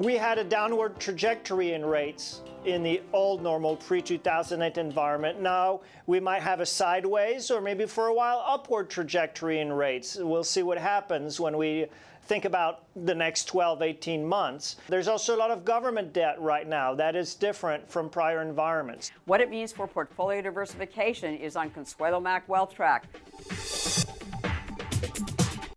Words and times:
We 0.00 0.14
had 0.14 0.38
a 0.38 0.44
downward 0.44 0.98
trajectory 0.98 1.74
in 1.74 1.84
rates 1.84 2.40
in 2.64 2.82
the 2.82 3.02
old 3.12 3.42
normal 3.42 3.76
pre 3.76 4.00
2008 4.00 4.78
environment. 4.78 5.42
Now 5.42 5.82
we 6.06 6.18
might 6.18 6.40
have 6.40 6.60
a 6.60 6.64
sideways 6.64 7.50
or 7.50 7.60
maybe 7.60 7.84
for 7.84 8.06
a 8.06 8.14
while 8.14 8.42
upward 8.46 8.88
trajectory 8.88 9.60
in 9.60 9.70
rates. 9.70 10.16
We'll 10.16 10.42
see 10.42 10.62
what 10.62 10.78
happens 10.78 11.38
when 11.38 11.58
we 11.58 11.84
think 12.22 12.46
about 12.46 12.84
the 12.96 13.14
next 13.14 13.44
12, 13.44 13.82
18 13.82 14.24
months. 14.24 14.76
There's 14.88 15.06
also 15.06 15.36
a 15.36 15.38
lot 15.38 15.50
of 15.50 15.66
government 15.66 16.14
debt 16.14 16.40
right 16.40 16.66
now. 16.66 16.94
That 16.94 17.14
is 17.14 17.34
different 17.34 17.86
from 17.86 18.08
prior 18.08 18.40
environments. 18.40 19.10
What 19.26 19.42
it 19.42 19.50
means 19.50 19.70
for 19.70 19.86
portfolio 19.86 20.40
diversification 20.40 21.36
is 21.36 21.56
on 21.56 21.68
Consuelo 21.72 22.20
Mack 22.20 22.48
Wealth 22.48 22.74
Track. 22.74 23.04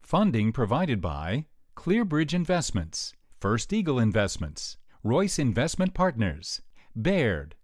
Funding 0.02 0.54
provided 0.54 1.02
by 1.02 1.44
Clearbridge 1.76 2.34
Investments. 2.34 3.14
First 3.44 3.74
Eagle 3.74 4.00
Investments, 4.00 4.78
Royce 5.04 5.38
Investment 5.38 5.94
Partners, 5.94 6.62
Baird, 6.96 7.56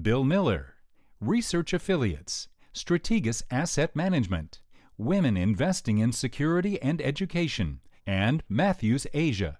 Bill 0.00 0.24
Miller, 0.24 0.76
Research 1.20 1.74
Affiliates, 1.74 2.48
Strategas 2.72 3.42
Asset 3.50 3.94
Management, 3.94 4.62
Women 4.96 5.36
Investing 5.36 5.98
in 5.98 6.12
Security 6.12 6.80
and 6.80 7.02
Education, 7.02 7.80
and 8.06 8.44
Matthews 8.48 9.06
Asia. 9.12 9.58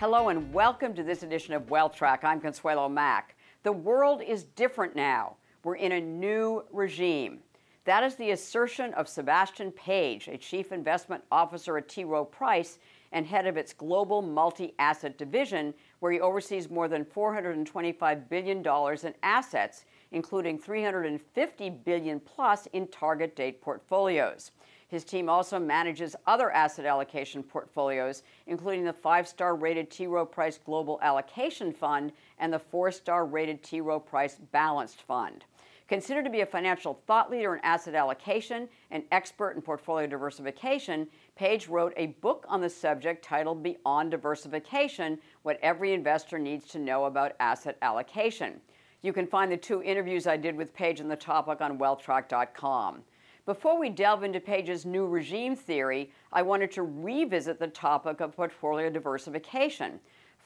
Hello 0.00 0.30
and 0.30 0.50
welcome 0.50 0.94
to 0.94 1.02
this 1.02 1.22
edition 1.22 1.52
of 1.52 1.68
Wealth 1.68 1.94
Track. 1.94 2.24
I'm 2.24 2.40
Consuelo 2.40 2.88
Mack. 2.88 3.36
The 3.62 3.72
world 3.72 4.22
is 4.22 4.44
different 4.44 4.96
now. 4.96 5.36
We're 5.64 5.76
in 5.76 5.92
a 5.92 6.00
new 6.00 6.64
regime. 6.72 7.40
That 7.84 8.02
is 8.02 8.14
the 8.14 8.30
assertion 8.30 8.94
of 8.94 9.08
Sebastien 9.08 9.70
Page, 9.70 10.28
a 10.28 10.38
chief 10.38 10.72
investment 10.72 11.22
officer 11.30 11.76
at 11.76 11.88
T. 11.88 12.04
Rowe 12.04 12.24
Price 12.24 12.78
and 13.12 13.26
head 13.26 13.46
of 13.46 13.58
its 13.58 13.74
global 13.74 14.22
multi 14.22 14.74
asset 14.78 15.18
division, 15.18 15.74
where 16.00 16.10
he 16.10 16.20
oversees 16.20 16.70
more 16.70 16.88
than 16.88 17.04
$425 17.04 18.28
billion 18.30 18.66
in 18.66 19.14
assets, 19.22 19.84
including 20.12 20.58
350 20.58 21.70
billion 21.70 22.20
plus 22.20 22.66
in 22.72 22.88
target 22.88 23.36
date 23.36 23.60
portfolios. 23.60 24.50
His 24.88 25.04
team 25.04 25.28
also 25.28 25.58
manages 25.58 26.16
other 26.26 26.50
asset 26.52 26.86
allocation 26.86 27.42
portfolios, 27.42 28.22
including 28.46 28.84
the 28.84 28.92
five 28.94 29.28
star 29.28 29.56
rated 29.56 29.90
T. 29.90 30.06
Rowe 30.06 30.24
Price 30.24 30.58
Global 30.64 30.98
Allocation 31.02 31.72
Fund 31.72 32.12
and 32.38 32.50
the 32.50 32.58
four 32.58 32.90
star 32.90 33.26
rated 33.26 33.62
T. 33.62 33.82
Rowe 33.82 34.00
Price 34.00 34.36
Balanced 34.52 35.02
Fund. 35.02 35.44
Considered 35.86 36.24
to 36.24 36.30
be 36.30 36.40
a 36.40 36.46
financial 36.46 37.00
thought 37.06 37.30
leader 37.30 37.54
in 37.54 37.60
asset 37.62 37.94
allocation 37.94 38.68
and 38.90 39.04
expert 39.12 39.54
in 39.54 39.60
portfolio 39.60 40.06
diversification, 40.06 41.06
Page 41.36 41.68
wrote 41.68 41.92
a 41.96 42.06
book 42.22 42.46
on 42.48 42.62
the 42.62 42.70
subject 42.70 43.22
titled 43.22 43.62
Beyond 43.62 44.10
Diversification 44.10 45.18
What 45.42 45.58
Every 45.62 45.92
Investor 45.92 46.38
Needs 46.38 46.66
to 46.68 46.78
Know 46.78 47.04
About 47.04 47.36
Asset 47.38 47.76
Allocation. 47.82 48.60
You 49.02 49.12
can 49.12 49.26
find 49.26 49.52
the 49.52 49.58
two 49.58 49.82
interviews 49.82 50.26
I 50.26 50.38
did 50.38 50.56
with 50.56 50.72
Page 50.72 51.02
on 51.02 51.08
the 51.08 51.16
topic 51.16 51.60
on 51.60 51.78
wealthtrack.com. 51.78 53.02
Before 53.44 53.78
we 53.78 53.90
delve 53.90 54.24
into 54.24 54.40
Page's 54.40 54.86
new 54.86 55.06
regime 55.06 55.54
theory, 55.54 56.10
I 56.32 56.40
wanted 56.40 56.72
to 56.72 56.82
revisit 56.82 57.58
the 57.58 57.68
topic 57.68 58.22
of 58.22 58.34
portfolio 58.34 58.88
diversification. 58.88 60.00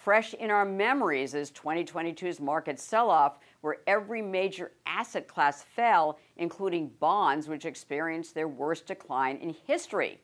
Fresh 0.09 0.33
in 0.33 0.51
our 0.51 0.65
memories 0.65 1.35
is 1.35 1.51
2022's 1.51 2.41
market 2.41 2.81
sell 2.81 3.11
off, 3.11 3.41
where 3.61 3.81
every 3.87 4.23
major 4.23 4.73
asset 4.87 5.29
class 5.29 5.63
fell, 5.63 6.19
including 6.39 6.91
bonds, 6.99 7.47
which 7.47 7.67
experienced 7.67 8.35
their 8.35 8.49
worst 8.49 8.87
decline 8.87 9.37
in 9.37 9.55
history. 9.67 10.19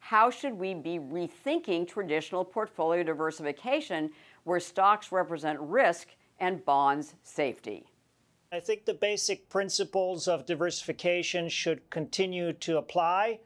How 0.00 0.28
should 0.28 0.54
we 0.54 0.74
be 0.74 0.98
rethinking 0.98 1.86
traditional 1.86 2.44
portfolio 2.44 3.04
diversification, 3.04 4.10
where 4.42 4.58
stocks 4.58 5.12
represent 5.12 5.60
risk 5.60 6.08
and 6.40 6.64
bonds 6.64 7.14
safety? 7.22 7.86
I 8.50 8.58
think 8.58 8.86
the 8.86 8.94
basic 8.94 9.48
principles 9.48 10.26
of 10.26 10.46
diversification 10.46 11.48
should 11.48 11.88
continue 11.90 12.54
to 12.54 12.78
apply. 12.78 13.38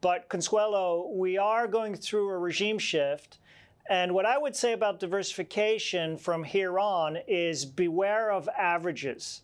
But 0.00 0.30
Consuelo, 0.30 1.10
we 1.14 1.36
are 1.36 1.66
going 1.66 1.96
through 1.96 2.30
a 2.30 2.38
regime 2.38 2.78
shift 2.78 3.40
and 3.88 4.14
what 4.14 4.24
I 4.24 4.38
would 4.38 4.56
say 4.56 4.72
about 4.72 5.00
diversification 5.00 6.16
from 6.16 6.44
here 6.44 6.78
on 6.78 7.18
is 7.28 7.64
beware 7.66 8.30
of 8.30 8.48
averages. 8.48 9.42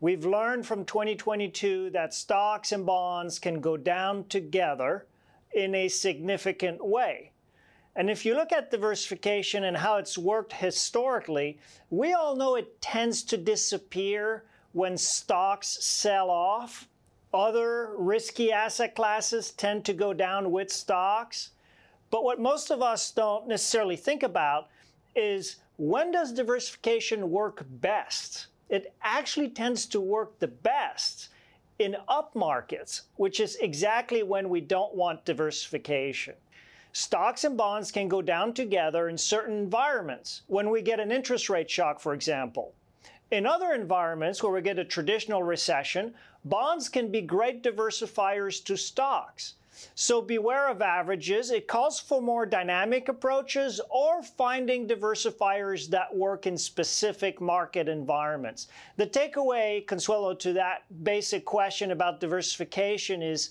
We've 0.00 0.24
learned 0.24 0.66
from 0.66 0.84
2022 0.84 1.90
that 1.90 2.14
stocks 2.14 2.72
and 2.72 2.84
bonds 2.84 3.38
can 3.38 3.60
go 3.60 3.76
down 3.76 4.24
together 4.28 5.06
in 5.52 5.74
a 5.74 5.88
significant 5.88 6.84
way. 6.84 7.32
And 7.96 8.08
if 8.08 8.24
you 8.24 8.34
look 8.34 8.52
at 8.52 8.70
diversification 8.70 9.64
and 9.64 9.76
how 9.76 9.96
it's 9.96 10.16
worked 10.16 10.52
historically, 10.52 11.58
we 11.90 12.12
all 12.12 12.36
know 12.36 12.54
it 12.54 12.80
tends 12.80 13.22
to 13.24 13.36
disappear 13.36 14.44
when 14.72 14.96
stocks 14.96 15.68
sell 15.84 16.30
off. 16.30 16.88
Other 17.32 17.94
risky 17.96 18.52
asset 18.52 18.94
classes 18.94 19.52
tend 19.52 19.84
to 19.86 19.92
go 19.92 20.12
down 20.12 20.50
with 20.50 20.70
stocks. 20.70 21.50
But 22.10 22.24
what 22.24 22.40
most 22.40 22.70
of 22.70 22.82
us 22.82 23.10
don't 23.12 23.46
necessarily 23.46 23.96
think 23.96 24.22
about 24.22 24.68
is 25.14 25.56
when 25.76 26.10
does 26.10 26.32
diversification 26.32 27.30
work 27.30 27.64
best? 27.80 28.48
It 28.68 28.92
actually 29.02 29.50
tends 29.50 29.86
to 29.86 30.00
work 30.00 30.38
the 30.38 30.48
best 30.48 31.28
in 31.78 31.96
up 32.08 32.34
markets, 32.34 33.02
which 33.16 33.40
is 33.40 33.56
exactly 33.56 34.22
when 34.22 34.48
we 34.48 34.60
don't 34.60 34.94
want 34.94 35.24
diversification. 35.24 36.34
Stocks 36.92 37.44
and 37.44 37.56
bonds 37.56 37.92
can 37.92 38.08
go 38.08 38.20
down 38.20 38.52
together 38.52 39.08
in 39.08 39.16
certain 39.16 39.56
environments. 39.56 40.42
When 40.48 40.70
we 40.70 40.82
get 40.82 41.00
an 41.00 41.12
interest 41.12 41.48
rate 41.48 41.70
shock, 41.70 42.00
for 42.00 42.12
example. 42.12 42.74
In 43.30 43.46
other 43.46 43.72
environments 43.72 44.42
where 44.42 44.52
we 44.52 44.60
get 44.60 44.78
a 44.80 44.84
traditional 44.84 45.44
recession, 45.44 46.14
bonds 46.44 46.88
can 46.88 47.12
be 47.12 47.20
great 47.20 47.62
diversifiers 47.62 48.62
to 48.64 48.76
stocks. 48.76 49.54
So 49.94 50.20
beware 50.22 50.68
of 50.68 50.82
averages. 50.82 51.50
It 51.50 51.66
calls 51.66 52.00
for 52.00 52.20
more 52.20 52.46
dynamic 52.46 53.08
approaches 53.08 53.80
or 53.90 54.22
finding 54.22 54.86
diversifiers 54.86 55.88
that 55.90 56.14
work 56.14 56.46
in 56.46 56.56
specific 56.56 57.40
market 57.40 57.88
environments. 57.88 58.68
The 58.96 59.06
takeaway, 59.06 59.86
Consuelo, 59.86 60.34
to 60.34 60.52
that 60.54 60.84
basic 61.02 61.44
question 61.44 61.90
about 61.90 62.20
diversification 62.20 63.22
is 63.22 63.50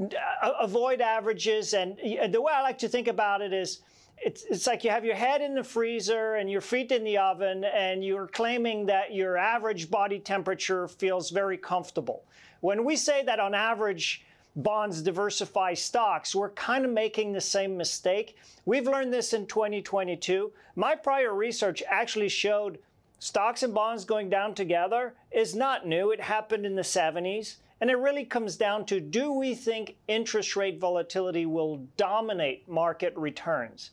uh, 0.00 0.52
avoid 0.60 1.00
averages. 1.00 1.74
And 1.74 1.96
the 2.32 2.40
way 2.40 2.52
I 2.52 2.62
like 2.62 2.78
to 2.78 2.88
think 2.88 3.08
about 3.08 3.40
it 3.40 3.52
is, 3.52 3.80
it's, 4.18 4.44
it's 4.44 4.66
like 4.66 4.84
you 4.84 4.90
have 4.90 5.04
your 5.04 5.16
head 5.16 5.42
in 5.42 5.54
the 5.54 5.64
freezer 5.64 6.36
and 6.36 6.50
your 6.50 6.60
feet 6.60 6.92
in 6.92 7.04
the 7.04 7.18
oven, 7.18 7.64
and 7.64 8.04
you're 8.04 8.28
claiming 8.28 8.86
that 8.86 9.12
your 9.12 9.36
average 9.36 9.90
body 9.90 10.20
temperature 10.20 10.86
feels 10.86 11.30
very 11.30 11.58
comfortable. 11.58 12.24
When 12.60 12.84
we 12.84 12.96
say 12.96 13.24
that 13.24 13.40
on 13.40 13.54
average, 13.54 14.24
bonds 14.56 15.02
diversify 15.02 15.74
stocks, 15.74 16.34
we're 16.34 16.50
kind 16.50 16.84
of 16.84 16.90
making 16.90 17.32
the 17.32 17.40
same 17.40 17.76
mistake. 17.76 18.36
We've 18.64 18.86
learned 18.86 19.12
this 19.12 19.32
in 19.32 19.46
2022. 19.46 20.52
My 20.76 20.94
prior 20.94 21.34
research 21.34 21.82
actually 21.88 22.28
showed 22.28 22.78
stocks 23.18 23.62
and 23.62 23.74
bonds 23.74 24.04
going 24.04 24.30
down 24.30 24.54
together 24.54 25.14
is 25.30 25.54
not 25.54 25.86
new. 25.86 26.10
It 26.10 26.20
happened 26.20 26.66
in 26.66 26.76
the 26.76 26.82
70s. 26.82 27.56
And 27.80 27.90
it 27.90 27.96
really 27.96 28.24
comes 28.24 28.56
down 28.56 28.86
to 28.86 29.00
do 29.00 29.32
we 29.32 29.54
think 29.54 29.96
interest 30.06 30.56
rate 30.56 30.78
volatility 30.78 31.44
will 31.44 31.78
dominate 31.96 32.68
market 32.68 33.12
returns? 33.16 33.90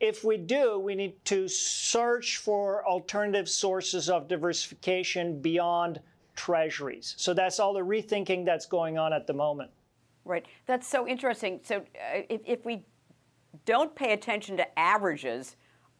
If 0.00 0.24
we 0.24 0.38
do, 0.38 0.78
we 0.78 0.94
need 0.94 1.22
to 1.26 1.46
search 1.46 2.38
for 2.38 2.86
alternative 2.86 3.48
sources 3.48 4.08
of 4.08 4.28
diversification 4.28 5.40
beyond 5.42 6.00
treasuries. 6.34 7.14
So 7.18 7.34
that's 7.34 7.60
all 7.60 7.74
the 7.74 7.80
rethinking 7.80 8.46
that's 8.46 8.64
going 8.64 8.96
on 8.96 9.12
at 9.12 9.26
the 9.26 9.34
moment. 9.34 9.70
Right. 10.24 10.46
That's 10.66 10.86
so 10.86 11.06
interesting. 11.08 11.60
So 11.62 11.78
uh, 11.78 12.22
if, 12.28 12.40
if 12.44 12.64
we 12.64 12.84
don't 13.64 13.94
pay 13.94 14.12
attention 14.12 14.56
to 14.58 14.78
averages, 14.78 15.56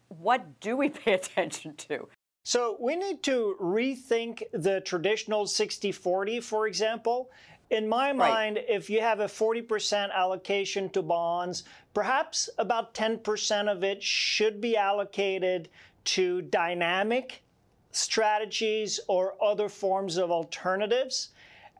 what 0.07 0.59
do 0.59 0.77
we 0.77 0.89
pay 1.03 1.13
attention 1.13 1.75
to? 1.75 2.07
So 2.43 2.77
we 2.79 2.95
need 2.95 3.21
to 3.23 3.55
rethink 3.61 4.43
the 4.51 4.81
traditional 4.81 5.45
60 5.45 5.91
40, 5.91 6.39
for 6.39 6.67
example. 6.67 7.29
In 7.69 7.87
my 7.87 8.11
mind, 8.11 8.57
right. 8.57 8.65
if 8.67 8.89
you 8.89 8.99
have 8.99 9.21
a 9.21 9.27
40% 9.27 10.11
allocation 10.11 10.89
to 10.89 11.01
bonds, 11.01 11.63
perhaps 11.93 12.49
about 12.57 12.93
10% 12.93 13.71
of 13.71 13.83
it 13.83 14.03
should 14.03 14.59
be 14.59 14.75
allocated 14.75 15.69
to 16.03 16.41
dynamic 16.41 17.43
strategies 17.91 18.99
or 19.07 19.35
other 19.41 19.69
forms 19.69 20.17
of 20.17 20.31
alternatives. 20.31 21.29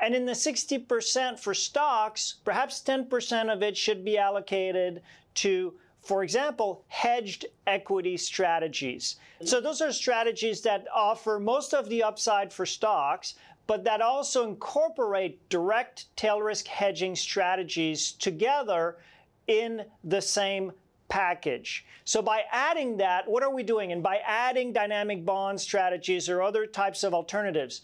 And 0.01 0.15
in 0.15 0.25
the 0.25 0.31
60% 0.33 1.39
for 1.39 1.53
stocks, 1.53 2.35
perhaps 2.43 2.81
10% 2.83 3.53
of 3.53 3.61
it 3.61 3.77
should 3.77 4.03
be 4.03 4.17
allocated 4.17 5.03
to, 5.35 5.75
for 6.01 6.23
example, 6.23 6.83
hedged 6.87 7.45
equity 7.67 8.17
strategies. 8.17 9.17
So 9.43 9.61
those 9.61 9.79
are 9.79 9.91
strategies 9.91 10.61
that 10.61 10.87
offer 10.93 11.39
most 11.39 11.75
of 11.75 11.87
the 11.87 12.01
upside 12.01 12.51
for 12.51 12.65
stocks, 12.65 13.35
but 13.67 13.83
that 13.83 14.01
also 14.01 14.47
incorporate 14.49 15.47
direct 15.49 16.15
tail 16.17 16.41
risk 16.41 16.65
hedging 16.65 17.15
strategies 17.15 18.11
together 18.13 18.97
in 19.45 19.85
the 20.03 20.21
same 20.21 20.71
package. 21.09 21.85
So 22.05 22.23
by 22.23 22.41
adding 22.51 22.97
that, 22.97 23.29
what 23.29 23.43
are 23.43 23.53
we 23.53 23.61
doing? 23.61 23.91
And 23.91 24.01
by 24.01 24.17
adding 24.25 24.73
dynamic 24.73 25.25
bond 25.25 25.61
strategies 25.61 26.27
or 26.27 26.41
other 26.41 26.65
types 26.65 27.03
of 27.03 27.13
alternatives, 27.13 27.81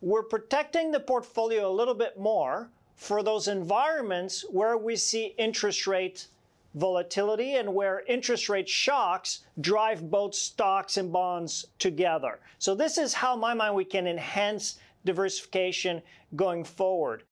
we're 0.00 0.22
protecting 0.22 0.90
the 0.90 1.00
portfolio 1.00 1.70
a 1.70 1.72
little 1.72 1.94
bit 1.94 2.18
more 2.18 2.70
for 2.94 3.22
those 3.22 3.48
environments 3.48 4.44
where 4.50 4.76
we 4.76 4.96
see 4.96 5.34
interest 5.38 5.86
rate 5.86 6.28
volatility 6.74 7.56
and 7.56 7.74
where 7.74 8.02
interest 8.06 8.48
rate 8.48 8.68
shocks 8.68 9.40
drive 9.60 10.10
both 10.10 10.34
stocks 10.34 10.96
and 10.96 11.12
bonds 11.12 11.66
together. 11.78 12.38
So 12.58 12.74
this 12.74 12.96
is 12.96 13.12
how, 13.12 13.34
my 13.36 13.54
mind, 13.54 13.74
we 13.74 13.84
can 13.84 14.06
enhance 14.06 14.78
diversification 15.04 16.00
going 16.36 16.62
forward. 16.64 17.24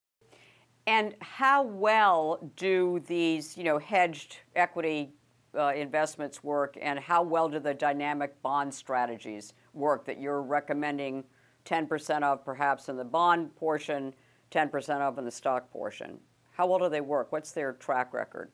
And 0.86 1.14
how 1.20 1.62
well 1.62 2.50
do 2.56 3.02
these, 3.06 3.56
you 3.56 3.64
know, 3.64 3.78
hedged 3.78 4.38
equity 4.56 5.12
uh, 5.56 5.72
investments 5.74 6.42
work, 6.42 6.76
and 6.80 6.98
how 6.98 7.22
well 7.22 7.48
do 7.48 7.58
the 7.58 7.74
dynamic 7.74 8.40
bond 8.42 8.72
strategies 8.72 9.52
work 9.74 10.04
that 10.06 10.20
you're 10.20 10.42
recommending 10.42 11.24
10% 11.68 12.22
of 12.22 12.44
perhaps 12.44 12.88
in 12.88 12.96
the 12.96 13.04
bond 13.04 13.54
portion, 13.56 14.14
10% 14.50 15.00
of 15.00 15.18
in 15.18 15.24
the 15.24 15.30
stock 15.30 15.70
portion? 15.70 16.18
How 16.52 16.66
well 16.66 16.78
do 16.78 16.88
they 16.88 17.00
work? 17.00 17.30
What's 17.30 17.52
their 17.52 17.74
track 17.74 18.12
record? 18.12 18.50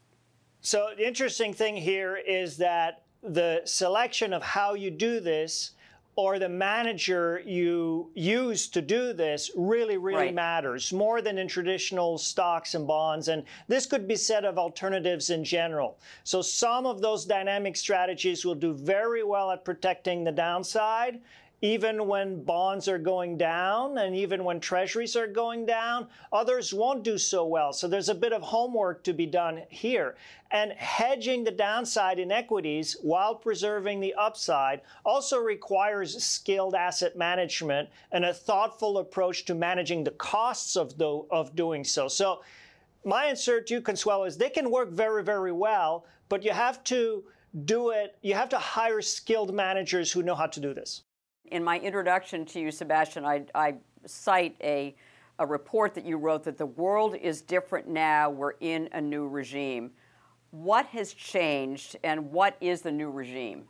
So, 0.61 0.89
the 0.97 1.07
interesting 1.07 1.53
thing 1.53 1.77
here 1.77 2.17
is 2.17 2.57
that 2.57 3.03
the 3.23 3.63
selection 3.65 4.33
of 4.33 4.43
how 4.43 4.75
you 4.75 4.91
do 4.91 5.21
this 5.21 5.73
or 6.17 6.39
the 6.39 6.49
manager 6.49 7.43
you 7.45 8.11
use 8.15 8.69
to 8.69 8.81
do 8.81 9.13
this 9.13 9.51
really, 9.57 9.97
really 9.97 10.27
right. 10.27 10.35
matters 10.35 10.93
more 10.93 11.21
than 11.21 11.39
in 11.39 11.49
traditional 11.49 12.19
stocks 12.19 12.75
and 12.75 12.87
bonds. 12.87 13.29
And 13.29 13.43
this 13.67 13.87
could 13.87 14.07
be 14.07 14.15
said 14.15 14.45
of 14.45 14.57
alternatives 14.57 15.31
in 15.31 15.43
general. 15.43 15.99
So 16.23 16.41
some 16.41 16.87
of 16.87 17.01
those 17.01 17.25
dynamic 17.25 17.75
strategies 17.75 18.45
will 18.45 18.55
do 18.55 18.73
very 18.73 19.25
well 19.25 19.51
at 19.51 19.65
protecting 19.65 20.23
the 20.23 20.33
downside 20.33 21.21
even 21.65 22.07
when 22.07 22.45
bonds 22.45 22.89
are 22.89 22.99
going 22.99 23.39
down 23.39 23.97
and 23.97 24.15
even 24.15 24.45
when 24.45 24.61
treasuries 24.61 25.17
are 25.17 25.27
going 25.27 25.65
down, 25.65 26.07
others 26.31 26.75
won't 26.75 27.03
do 27.03 27.17
so 27.17 27.47
well. 27.47 27.73
So 27.73 27.89
there's 27.89 28.11
a 28.11 28.15
bit 28.15 28.35
of 28.35 28.43
homework 28.43 29.03
to 29.05 29.15
be 29.15 29.25
done 29.25 29.63
here. 29.71 30.15
And 30.51 30.73
hedging 30.73 31.43
the 31.43 31.51
downside 31.51 32.19
in 32.19 32.31
equities 32.31 32.99
while 33.01 33.35
preserving 33.35 34.01
the 34.01 34.13
upside 34.13 34.83
also 35.07 35.39
requires 35.39 36.23
skilled 36.23 36.75
asset 36.75 37.17
management 37.17 37.89
and 38.13 38.27
a 38.27 38.35
thoughtful 38.35 38.99
approach 38.99 39.47
to 39.47 39.55
managing 39.55 40.05
the 40.05 40.11
costs 40.11 40.77
of, 40.77 40.99
the, 40.99 41.23
of 41.31 41.57
doing 41.57 41.83
so. 41.83 42.09
So 42.09 42.43
my 43.07 43.25
answer 43.25 43.63
to 43.63 43.75
you, 43.75 43.81
Consuelo, 43.81 44.25
is 44.25 44.37
they 44.37 44.51
can 44.51 44.71
work 44.71 44.91
very, 44.91 45.25
very 45.25 45.53
well, 45.53 46.05
but 46.29 46.45
you 46.45 46.51
have 46.51 46.85
to 46.85 47.25
do 47.65 47.89
it, 47.89 48.19
you 48.21 48.35
have 48.35 48.51
to 48.51 48.59
hire 48.59 49.01
skilled 49.01 49.55
managers 49.55 50.13
who 50.13 50.23
know 50.23 50.35
how 50.35 50.47
to 50.47 50.61
do 50.61 50.75
this. 50.75 51.05
In 51.51 51.63
my 51.63 51.79
introduction 51.79 52.47
to 52.47 52.61
you, 52.61 52.71
Sebastien, 52.71 53.25
I, 53.25 53.45
I 53.55 53.75
cite 54.07 54.57
a, 54.63 54.95
a 55.39 55.47
report 55.47 55.95
that 55.95 56.05
you 56.05 56.17
wrote 56.17 56.45
that 56.45 56.57
the 56.57 56.67
world 56.67 57.17
is 57.17 57.43
different 57.43 57.89
now, 57.89 58.31
we're 58.31 58.55
in 58.61 58.89
a 58.93 59.01
new 59.01 59.29
regime. 59.29 59.91
What 60.51 60.87
has 60.87 61.13
changed 61.13 61.97
and 62.03 62.31
what 62.31 62.57
is 62.61 62.81
the 62.83 62.93
new 62.93 63.11
regime? 63.11 63.65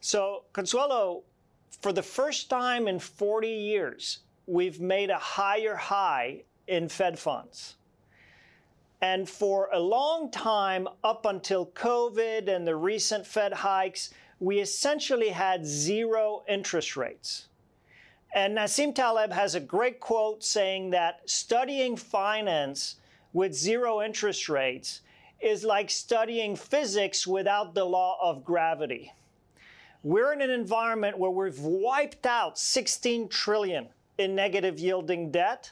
So, 0.00 0.44
Consuelo, 0.52 1.22
for 1.80 1.92
the 1.92 2.02
first 2.02 2.50
time 2.50 2.86
in 2.86 2.98
40 2.98 3.48
years, 3.48 4.18
we've 4.46 4.80
made 4.80 5.10
a 5.10 5.18
higher 5.18 5.74
high 5.74 6.42
in 6.66 6.88
Fed 6.88 7.18
funds. 7.18 7.76
And 9.00 9.28
for 9.28 9.68
a 9.72 9.80
long 9.80 10.30
time, 10.30 10.86
up 11.02 11.26
until 11.26 11.66
COVID 11.66 12.48
and 12.48 12.66
the 12.66 12.76
recent 12.76 13.26
Fed 13.26 13.52
hikes, 13.52 14.10
we 14.42 14.58
essentially 14.58 15.28
had 15.28 15.64
zero 15.64 16.42
interest 16.48 16.96
rates. 16.96 17.46
And 18.34 18.58
Nassim 18.58 18.92
Taleb 18.92 19.30
has 19.30 19.54
a 19.54 19.60
great 19.60 20.00
quote 20.00 20.42
saying 20.42 20.90
that 20.90 21.20
studying 21.30 21.96
finance 21.96 22.96
with 23.32 23.54
zero 23.54 24.02
interest 24.02 24.48
rates 24.48 25.02
is 25.40 25.62
like 25.62 25.90
studying 25.90 26.56
physics 26.56 27.24
without 27.24 27.72
the 27.76 27.84
law 27.84 28.18
of 28.20 28.44
gravity. 28.44 29.12
We're 30.02 30.32
in 30.32 30.40
an 30.40 30.50
environment 30.50 31.18
where 31.18 31.30
we've 31.30 31.60
wiped 31.60 32.26
out 32.26 32.58
16 32.58 33.28
trillion 33.28 33.90
in 34.18 34.34
negative 34.34 34.80
yielding 34.80 35.30
debt. 35.30 35.70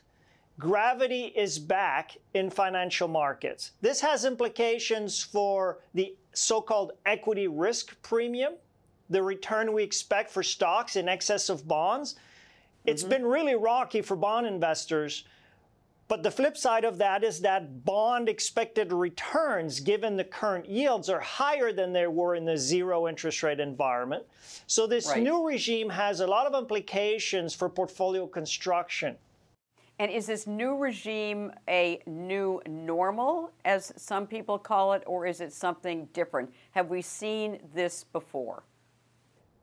Gravity 0.60 1.32
is 1.34 1.58
back 1.58 2.16
in 2.34 2.50
financial 2.50 3.08
markets. 3.08 3.72
This 3.80 4.00
has 4.00 4.24
implications 4.24 5.20
for 5.20 5.80
the 5.92 6.14
so-called 6.32 6.92
equity 7.06 7.48
risk 7.48 8.00
premium, 8.02 8.54
the 9.08 9.22
return 9.22 9.72
we 9.72 9.82
expect 9.82 10.30
for 10.30 10.42
stocks 10.42 10.96
in 10.96 11.08
excess 11.08 11.48
of 11.48 11.66
bonds. 11.66 12.14
It's 12.86 13.02
mm-hmm. 13.02 13.10
been 13.10 13.26
really 13.26 13.54
rocky 13.54 14.02
for 14.02 14.16
bond 14.16 14.46
investors. 14.46 15.24
But 16.10 16.24
the 16.24 16.30
flip 16.32 16.56
side 16.56 16.84
of 16.84 16.98
that 16.98 17.22
is 17.22 17.40
that 17.42 17.84
bond 17.84 18.28
expected 18.28 18.92
returns, 18.92 19.78
given 19.78 20.16
the 20.16 20.24
current 20.24 20.68
yields, 20.68 21.08
are 21.08 21.20
higher 21.20 21.72
than 21.72 21.92
they 21.92 22.08
were 22.08 22.34
in 22.34 22.44
the 22.44 22.58
zero 22.58 23.06
interest 23.06 23.44
rate 23.44 23.60
environment. 23.60 24.24
So 24.66 24.88
this 24.88 25.06
right. 25.06 25.22
new 25.22 25.46
regime 25.46 25.88
has 25.90 26.18
a 26.18 26.26
lot 26.26 26.48
of 26.48 26.60
implications 26.60 27.54
for 27.54 27.68
portfolio 27.68 28.26
construction. 28.26 29.16
And 30.00 30.10
is 30.10 30.24
this 30.24 30.46
new 30.46 30.78
regime 30.78 31.52
a 31.68 32.00
new 32.06 32.62
normal, 32.66 33.52
as 33.66 33.92
some 33.96 34.26
people 34.26 34.58
call 34.58 34.94
it, 34.94 35.02
or 35.04 35.26
is 35.26 35.42
it 35.42 35.52
something 35.52 36.08
different? 36.14 36.50
Have 36.70 36.88
we 36.88 37.02
seen 37.02 37.58
this 37.74 38.04
before? 38.04 38.62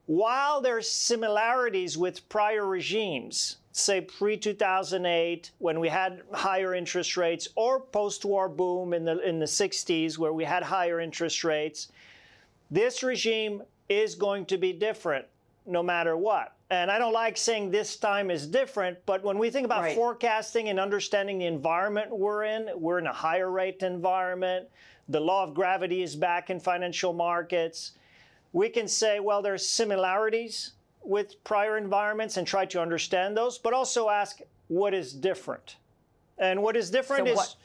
While 0.06 0.60
there 0.60 0.76
are 0.76 0.80
similarities 0.80 1.98
with 1.98 2.28
prior 2.28 2.64
regimes, 2.64 3.56
say 3.72 4.00
pre 4.00 4.36
2008 4.36 5.50
when 5.58 5.80
we 5.80 5.88
had 5.88 6.22
higher 6.32 6.72
interest 6.72 7.16
rates, 7.16 7.48
or 7.56 7.80
post 7.80 8.24
war 8.24 8.48
boom 8.48 8.94
in 8.94 9.04
the, 9.04 9.18
in 9.28 9.40
the 9.40 9.44
60s 9.44 10.18
where 10.18 10.32
we 10.32 10.44
had 10.44 10.62
higher 10.62 11.00
interest 11.00 11.42
rates, 11.42 11.88
this 12.70 13.02
regime 13.02 13.60
is 13.88 14.14
going 14.14 14.46
to 14.46 14.56
be 14.56 14.72
different 14.72 15.26
no 15.68 15.82
matter 15.82 16.16
what. 16.16 16.54
And 16.70 16.90
I 16.90 16.98
don't 16.98 17.12
like 17.12 17.36
saying 17.36 17.70
this 17.70 17.96
time 17.96 18.30
is 18.30 18.46
different, 18.46 18.98
but 19.06 19.22
when 19.22 19.38
we 19.38 19.50
think 19.50 19.64
about 19.64 19.82
right. 19.82 19.94
forecasting 19.94 20.68
and 20.68 20.80
understanding 20.80 21.38
the 21.38 21.46
environment 21.46 22.10
we're 22.10 22.44
in, 22.44 22.70
we're 22.74 22.98
in 22.98 23.06
a 23.06 23.12
higher 23.12 23.50
rate 23.50 23.82
environment. 23.82 24.66
The 25.08 25.20
law 25.20 25.44
of 25.44 25.54
gravity 25.54 26.02
is 26.02 26.16
back 26.16 26.50
in 26.50 26.58
financial 26.58 27.12
markets. 27.12 27.92
We 28.52 28.68
can 28.68 28.88
say, 28.88 29.20
well, 29.20 29.40
there's 29.40 29.66
similarities 29.66 30.72
with 31.02 31.42
prior 31.44 31.78
environments 31.78 32.36
and 32.36 32.46
try 32.46 32.66
to 32.66 32.80
understand 32.80 33.36
those, 33.36 33.58
but 33.58 33.72
also 33.72 34.08
ask 34.08 34.40
what 34.68 34.92
is 34.92 35.12
different. 35.12 35.76
And 36.38 36.62
what 36.62 36.76
is 36.76 36.90
different 36.90 37.28
so 37.28 37.40
is 37.40 37.56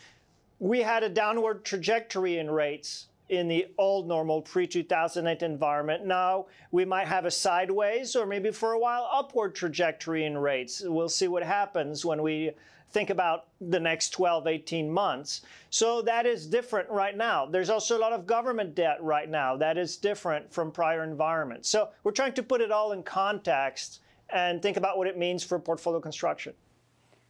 we 0.59 0.81
had 0.81 1.03
a 1.03 1.09
downward 1.09 1.65
trajectory 1.65 2.37
in 2.37 2.49
rates 2.49 3.07
in 3.29 3.47
the 3.47 3.67
old 3.77 4.07
normal 4.07 4.41
pre 4.41 4.67
2008 4.67 5.41
environment. 5.43 6.05
Now 6.05 6.47
we 6.71 6.85
might 6.85 7.07
have 7.07 7.25
a 7.25 7.31
sideways 7.31 8.15
or 8.15 8.25
maybe 8.25 8.51
for 8.51 8.73
a 8.73 8.79
while 8.79 9.09
upward 9.11 9.55
trajectory 9.55 10.25
in 10.25 10.37
rates. 10.37 10.81
We'll 10.85 11.09
see 11.09 11.27
what 11.27 11.43
happens 11.43 12.05
when 12.05 12.21
we 12.21 12.51
think 12.91 13.09
about 13.09 13.47
the 13.59 13.79
next 13.79 14.11
12, 14.11 14.45
18 14.45 14.91
months. 14.91 15.41
So 15.71 16.03
that 16.03 16.27
is 16.27 16.45
different 16.45 16.89
right 16.89 17.17
now. 17.17 17.47
There's 17.47 17.71
also 17.71 17.97
a 17.97 17.99
lot 17.99 18.13
of 18.13 18.27
government 18.27 18.75
debt 18.75 19.01
right 19.01 19.27
now 19.27 19.57
that 19.57 19.77
is 19.77 19.97
different 19.97 20.53
from 20.53 20.71
prior 20.71 21.03
environments. 21.03 21.69
So 21.69 21.89
we're 22.03 22.11
trying 22.11 22.33
to 22.33 22.43
put 22.43 22.61
it 22.61 22.71
all 22.71 22.91
in 22.91 23.01
context 23.01 24.01
and 24.29 24.61
think 24.61 24.77
about 24.77 24.97
what 24.97 25.07
it 25.07 25.17
means 25.17 25.43
for 25.43 25.57
portfolio 25.59 25.99
construction. 25.99 26.53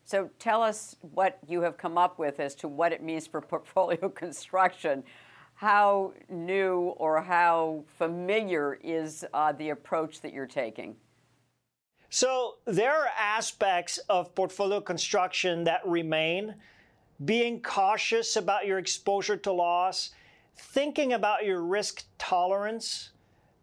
So 0.05 0.29
tell 0.37 0.61
us 0.61 0.97
what 1.13 1.39
you 1.47 1.61
have 1.61 1.77
come 1.77 1.97
up 1.97 2.19
with 2.19 2.41
as 2.41 2.55
to 2.55 2.67
what 2.67 2.91
it 2.91 3.01
means 3.01 3.25
for 3.25 3.39
portfolio 3.39 4.09
construction 4.15 5.03
how 5.55 6.13
new 6.29 6.93
or 6.97 7.21
how 7.21 7.83
familiar 7.97 8.79
is 8.83 9.25
uh, 9.33 9.51
the 9.51 9.69
approach 9.69 10.21
that 10.21 10.33
you're 10.33 10.45
taking? 10.45 10.95
So 12.09 12.57
there 12.65 12.93
are 12.93 13.09
aspects 13.17 13.97
of 14.09 14.35
portfolio 14.35 14.79
construction 14.81 15.63
that 15.63 15.81
remain. 15.83 16.55
Being 17.25 17.61
cautious 17.61 18.35
about 18.35 18.67
your 18.67 18.77
exposure 18.77 19.37
to 19.37 19.51
loss, 19.51 20.11
thinking 20.55 21.13
about 21.13 21.45
your 21.45 21.63
risk 21.63 22.03
tolerance. 22.17 23.11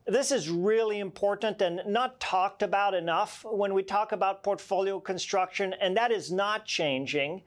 This 0.07 0.33
is 0.33 0.49
really 0.51 0.99
important 0.99 1.61
and 1.63 1.83
not 1.87 2.19
talked 2.19 2.63
about 2.63 2.95
enough 2.95 3.45
when 3.49 3.75
we 3.75 3.83
talk 3.83 4.13
about 4.13 4.43
portfolio 4.43 4.99
construction, 4.99 5.75
and 5.81 5.97
that 5.97 6.11
is 6.11 6.33
not 6.33 6.65
changing. 6.65 7.43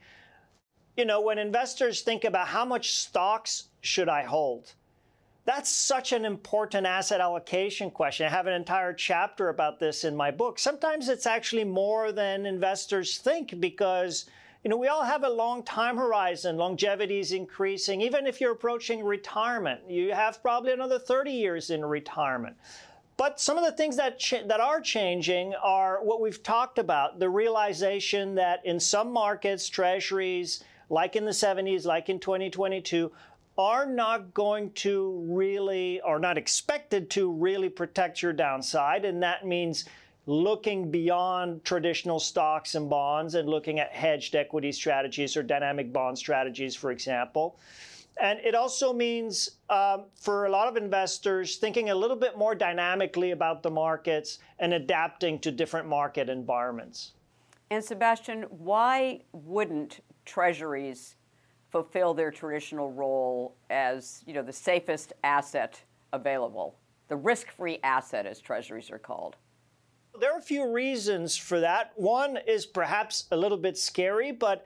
You 0.96 1.06
know, 1.06 1.22
when 1.22 1.40
investors 1.40 2.02
think 2.02 2.24
about 2.24 2.48
how 2.48 2.66
much 2.66 2.92
stocks 2.94 3.70
should 3.82 4.10
I 4.10 4.24
hold, 4.24 4.74
that's 5.46 5.70
such 5.70 6.12
an 6.14 6.24
important 6.24 6.86
asset 6.86 7.20
allocation 7.20 7.90
question. 7.90 8.28
I 8.28 8.30
have 8.30 8.48
an 8.48 8.54
entire 8.54 8.94
chapter 8.94 9.50
about 9.50 9.80
this 9.80 10.04
in 10.04 10.16
my 10.16 10.30
book. 10.30 10.60
Sometimes 10.60 11.10
it's 11.10 11.26
actually 11.26 11.64
more 11.64 12.12
than 12.12 12.46
investors 12.46 13.18
think 13.18 13.60
because 13.60 14.26
you 14.64 14.70
know, 14.70 14.78
we 14.78 14.88
all 14.88 15.04
have 15.04 15.26
a 15.26 15.30
long 15.30 15.64
time 15.64 15.98
horizon. 15.98 16.56
Longevity 16.56 17.20
is 17.20 17.34
increasing. 17.34 18.00
Even 18.00 18.26
if 18.26 18.40
you're 18.40 18.54
approaching 18.54 19.04
retirement, 19.04 19.82
you 19.90 20.14
have 20.14 20.42
probably 20.42 20.72
another 20.72 20.98
30 20.98 21.32
years 21.32 21.70
in 21.70 21.84
retirement. 21.84 22.56
But 23.18 23.42
some 23.42 23.58
of 23.58 23.66
the 23.66 23.74
things 23.74 23.98
that, 23.98 24.24
that 24.48 24.62
are 24.62 24.80
changing 24.80 25.54
are 25.56 26.02
what 26.02 26.22
we've 26.22 26.42
talked 26.42 26.80
about 26.80 27.20
the 27.20 27.30
realization 27.30 28.36
that 28.36 28.66
in 28.66 28.80
some 28.80 29.12
markets, 29.12 29.68
treasuries, 29.68 30.64
like 30.94 31.16
in 31.16 31.26
the 31.26 31.32
70s, 31.32 31.86
like 31.86 32.08
in 32.08 32.20
2022, 32.20 33.12
are 33.58 33.86
not 33.86 34.34
going 34.34 34.72
to 34.74 35.26
really, 35.28 36.00
or 36.02 36.20
not 36.20 36.38
expected 36.38 37.10
to 37.10 37.32
really 37.32 37.70
protect 37.70 38.22
your 38.22 38.32
downside. 38.32 39.04
And 39.04 39.22
that 39.24 39.46
means 39.46 39.86
looking 40.28 40.92
beyond 40.92 41.64
traditional 41.66 42.20
stocks 42.20 42.76
and 42.76 42.90
bonds 42.90 43.34
and 43.36 43.50
looking 43.50 43.80
at 43.80 43.92
hedged 43.92 44.36
equity 44.36 44.72
strategies 44.72 45.36
or 45.36 45.42
dynamic 45.42 45.92
bond 45.92 46.18
strategies, 46.18 46.76
for 46.76 46.92
example. 46.92 47.58
And 48.22 48.40
it 48.40 48.54
also 48.54 48.94
means 48.94 49.50
um, 49.72 50.06
for 50.14 50.46
a 50.46 50.50
lot 50.50 50.68
of 50.68 50.78
investors 50.78 51.58
thinking 51.58 51.90
a 51.90 51.96
little 51.96 52.16
bit 52.16 52.38
more 52.38 52.54
dynamically 52.54 53.32
about 53.32 53.64
the 53.64 53.72
markets 53.72 54.38
and 54.60 54.76
adapting 54.76 55.40
to 55.40 55.52
different 55.52 55.88
market 55.88 56.30
environments. 56.30 57.14
And 57.72 57.84
Sebastien, 57.84 58.44
why 58.44 59.22
wouldn't 59.32 60.02
treasuries 60.26 61.16
fulfill 61.70 62.14
their 62.14 62.32
traditional 62.32 62.92
role 62.92 63.56
as 63.70 64.24
you 64.28 64.34
know 64.34 64.44
the 64.44 64.54
safest 64.54 65.14
asset 65.24 65.82
available, 66.14 66.76
the 67.08 67.16
risk-free 67.16 67.80
asset, 67.84 68.26
as 68.26 68.40
treasuries 68.40 68.92
are 68.92 69.00
called? 69.00 69.36
There 70.20 70.32
are 70.32 70.38
a 70.38 70.42
few 70.42 70.72
reasons 70.72 71.36
for 71.36 71.60
that. 71.60 71.92
One 71.96 72.38
is 72.48 72.68
perhaps 72.68 73.26
a 73.32 73.38
little 73.38 73.58
bit 73.58 73.78
scary, 73.78 74.32
but 74.32 74.66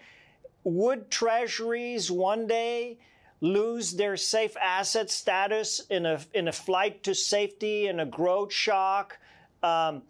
would 0.65 1.09
treasuries 1.09 2.11
one 2.11 2.45
day 2.45 2.99
lose 3.39 3.93
their 3.93 4.17
safe 4.17 4.57
asset 4.57 5.09
status 5.09 5.79
in 5.89 6.05
a 6.05 6.19
in 6.33 6.49
a 6.49 6.51
flight 6.51 7.03
to 7.03 7.15
safety 7.15 7.87
in 7.87 8.01
a 8.01 8.05
growth 8.05 8.51
shock? 8.51 9.17
Um, 9.63 10.03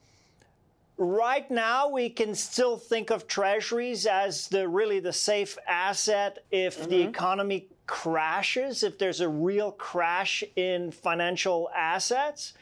right 0.98 1.50
now 1.52 1.88
we 1.88 2.10
can 2.10 2.34
still 2.34 2.78
think 2.78 3.12
of 3.12 3.28
treasuries 3.28 4.06
as 4.08 4.48
the 4.48 4.68
really 4.68 5.00
the 5.00 5.14
safe 5.14 5.58
asset 5.68 6.40
if 6.52 6.80
mm-hmm. 6.80 6.90
the 6.90 7.02
economy 7.02 7.68
crashes 7.86 8.84
if 8.84 8.98
there's 8.98 9.22
a 9.22 9.30
real 9.30 9.72
crash 9.72 10.44
in 10.56 10.92
financial 10.92 11.70
assets 11.76 12.54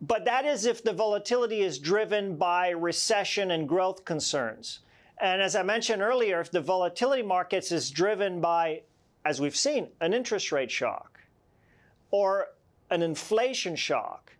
but 0.00 0.24
that 0.24 0.44
is 0.44 0.64
if 0.64 0.82
the 0.82 0.92
volatility 0.92 1.60
is 1.60 1.78
driven 1.78 2.34
by 2.36 2.70
recession 2.70 3.50
and 3.50 3.68
growth 3.68 4.04
concerns 4.06 4.80
and 5.20 5.42
as 5.42 5.54
i 5.54 5.62
mentioned 5.62 6.00
earlier 6.00 6.40
if 6.40 6.50
the 6.50 6.60
volatility 6.60 7.22
markets 7.22 7.70
is 7.70 7.90
driven 7.90 8.40
by 8.40 8.80
as 9.24 9.38
we've 9.40 9.56
seen 9.56 9.86
an 10.00 10.14
interest 10.14 10.50
rate 10.50 10.70
shock 10.70 11.20
or 12.10 12.48
an 12.90 13.02
inflation 13.02 13.76
shock 13.76 14.32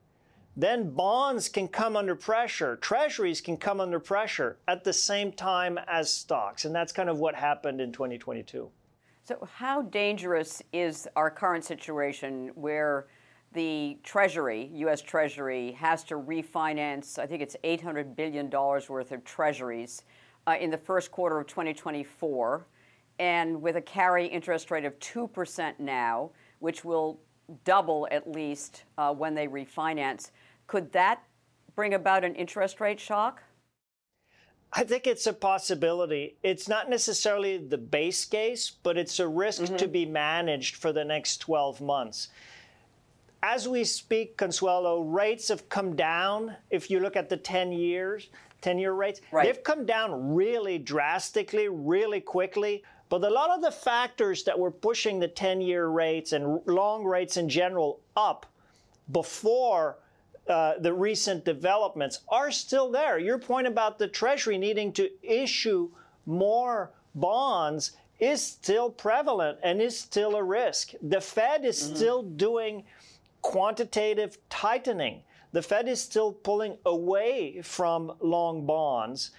then 0.56 0.90
bonds 0.90 1.48
can 1.48 1.66
come 1.66 1.96
under 1.96 2.14
pressure, 2.14 2.76
treasuries 2.76 3.40
can 3.40 3.56
come 3.56 3.80
under 3.80 3.98
pressure 3.98 4.58
at 4.68 4.84
the 4.84 4.92
same 4.92 5.32
time 5.32 5.78
as 5.88 6.12
stocks. 6.12 6.64
And 6.64 6.74
that's 6.74 6.92
kind 6.92 7.08
of 7.08 7.18
what 7.18 7.34
happened 7.34 7.80
in 7.80 7.92
2022. 7.92 8.70
So, 9.24 9.48
how 9.54 9.82
dangerous 9.82 10.62
is 10.72 11.08
our 11.16 11.30
current 11.30 11.64
situation 11.64 12.50
where 12.54 13.06
the 13.52 13.98
Treasury, 14.02 14.70
US 14.74 15.00
Treasury, 15.00 15.72
has 15.72 16.04
to 16.04 16.14
refinance, 16.16 17.18
I 17.18 17.26
think 17.26 17.42
it's 17.42 17.56
$800 17.62 18.16
billion 18.16 18.50
worth 18.50 19.12
of 19.12 19.24
treasuries 19.24 20.02
uh, 20.46 20.56
in 20.60 20.70
the 20.70 20.78
first 20.78 21.12
quarter 21.12 21.38
of 21.38 21.46
2024, 21.46 22.66
and 23.18 23.62
with 23.62 23.76
a 23.76 23.80
carry 23.80 24.26
interest 24.26 24.70
rate 24.70 24.84
of 24.84 24.98
2% 24.98 25.78
now, 25.78 26.30
which 26.58 26.84
will 26.84 27.20
double 27.64 28.08
at 28.10 28.30
least 28.30 28.84
uh, 28.98 29.12
when 29.12 29.34
they 29.34 29.46
refinance. 29.46 30.30
Could 30.66 30.92
that 30.92 31.22
bring 31.74 31.94
about 31.94 32.24
an 32.24 32.34
interest 32.34 32.80
rate 32.80 33.00
shock? 33.00 33.42
I 34.74 34.84
think 34.84 35.06
it's 35.06 35.26
a 35.26 35.34
possibility. 35.34 36.36
It's 36.42 36.66
not 36.66 36.88
necessarily 36.88 37.58
the 37.58 37.76
base 37.76 38.24
case, 38.24 38.70
but 38.70 38.96
it's 38.96 39.20
a 39.20 39.28
risk 39.28 39.62
mm-hmm. 39.62 39.76
to 39.76 39.88
be 39.88 40.06
managed 40.06 40.76
for 40.76 40.92
the 40.92 41.04
next 41.04 41.38
12 41.38 41.82
months. 41.82 42.28
As 43.42 43.68
we 43.68 43.84
speak, 43.84 44.36
Consuelo, 44.36 45.00
rates 45.02 45.48
have 45.48 45.68
come 45.68 45.94
down. 45.94 46.56
If 46.70 46.90
you 46.90 47.00
look 47.00 47.16
at 47.16 47.28
the 47.28 47.36
10 47.36 47.72
years, 47.72 48.28
10 48.62 48.78
year 48.78 48.92
rates, 48.92 49.20
right. 49.30 49.44
they've 49.44 49.62
come 49.62 49.84
down 49.84 50.34
really 50.34 50.78
drastically, 50.78 51.68
really 51.68 52.20
quickly. 52.20 52.82
But 53.12 53.24
a 53.24 53.28
lot 53.28 53.50
of 53.50 53.60
the 53.60 53.70
factors 53.70 54.42
that 54.44 54.58
were 54.58 54.70
pushing 54.70 55.20
the 55.20 55.28
10 55.28 55.60
year 55.60 55.88
rates 55.88 56.32
and 56.32 56.62
long 56.64 57.04
rates 57.04 57.36
in 57.36 57.46
general 57.46 58.00
up 58.16 58.46
before 59.10 59.98
uh, 60.48 60.78
the 60.78 60.94
recent 60.94 61.44
developments 61.44 62.20
are 62.30 62.50
still 62.50 62.90
there. 62.90 63.18
Your 63.18 63.36
point 63.36 63.66
about 63.66 63.98
the 63.98 64.08
Treasury 64.08 64.56
needing 64.56 64.94
to 64.94 65.10
issue 65.22 65.90
more 66.24 66.90
bonds 67.14 67.92
is 68.18 68.40
still 68.40 68.88
prevalent 68.88 69.58
and 69.62 69.82
is 69.82 70.00
still 70.00 70.34
a 70.34 70.42
risk. 70.42 70.92
The 71.02 71.20
Fed 71.20 71.66
is 71.66 71.82
mm-hmm. 71.82 71.94
still 71.94 72.22
doing 72.22 72.82
quantitative 73.42 74.38
tightening. 74.48 75.20
The 75.52 75.60
Fed 75.60 75.86
is 75.86 76.00
still 76.00 76.32
pulling 76.32 76.78
away 76.86 77.60
from 77.60 78.12
long 78.20 78.64
bonds. 78.64 79.32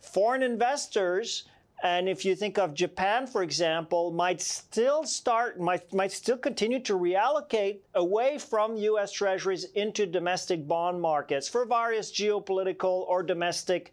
Foreign 0.00 0.42
investors 0.42 1.44
and 1.82 2.08
if 2.08 2.24
you 2.24 2.36
think 2.36 2.58
of 2.58 2.74
Japan, 2.74 3.26
for 3.26 3.42
example, 3.42 4.10
might 4.10 4.40
still 4.40 5.04
start, 5.04 5.58
might, 5.58 5.92
might 5.94 6.12
still 6.12 6.36
continue 6.36 6.80
to 6.80 6.94
reallocate 6.94 7.78
away 7.94 8.38
from 8.38 8.76
US 8.76 9.12
treasuries 9.12 9.64
into 9.74 10.04
domestic 10.04 10.66
bond 10.68 11.00
markets 11.00 11.48
for 11.48 11.64
various 11.64 12.12
geopolitical 12.12 13.06
or 13.08 13.22
domestic 13.22 13.92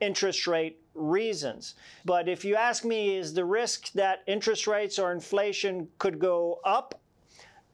interest 0.00 0.46
rate 0.46 0.80
reasons. 0.94 1.74
But 2.04 2.28
if 2.28 2.44
you 2.44 2.54
ask 2.54 2.84
me, 2.84 3.16
is 3.16 3.34
the 3.34 3.44
risk 3.44 3.92
that 3.92 4.22
interest 4.26 4.66
rates 4.66 4.98
or 4.98 5.12
inflation 5.12 5.88
could 5.98 6.18
go 6.18 6.60
up 6.64 7.00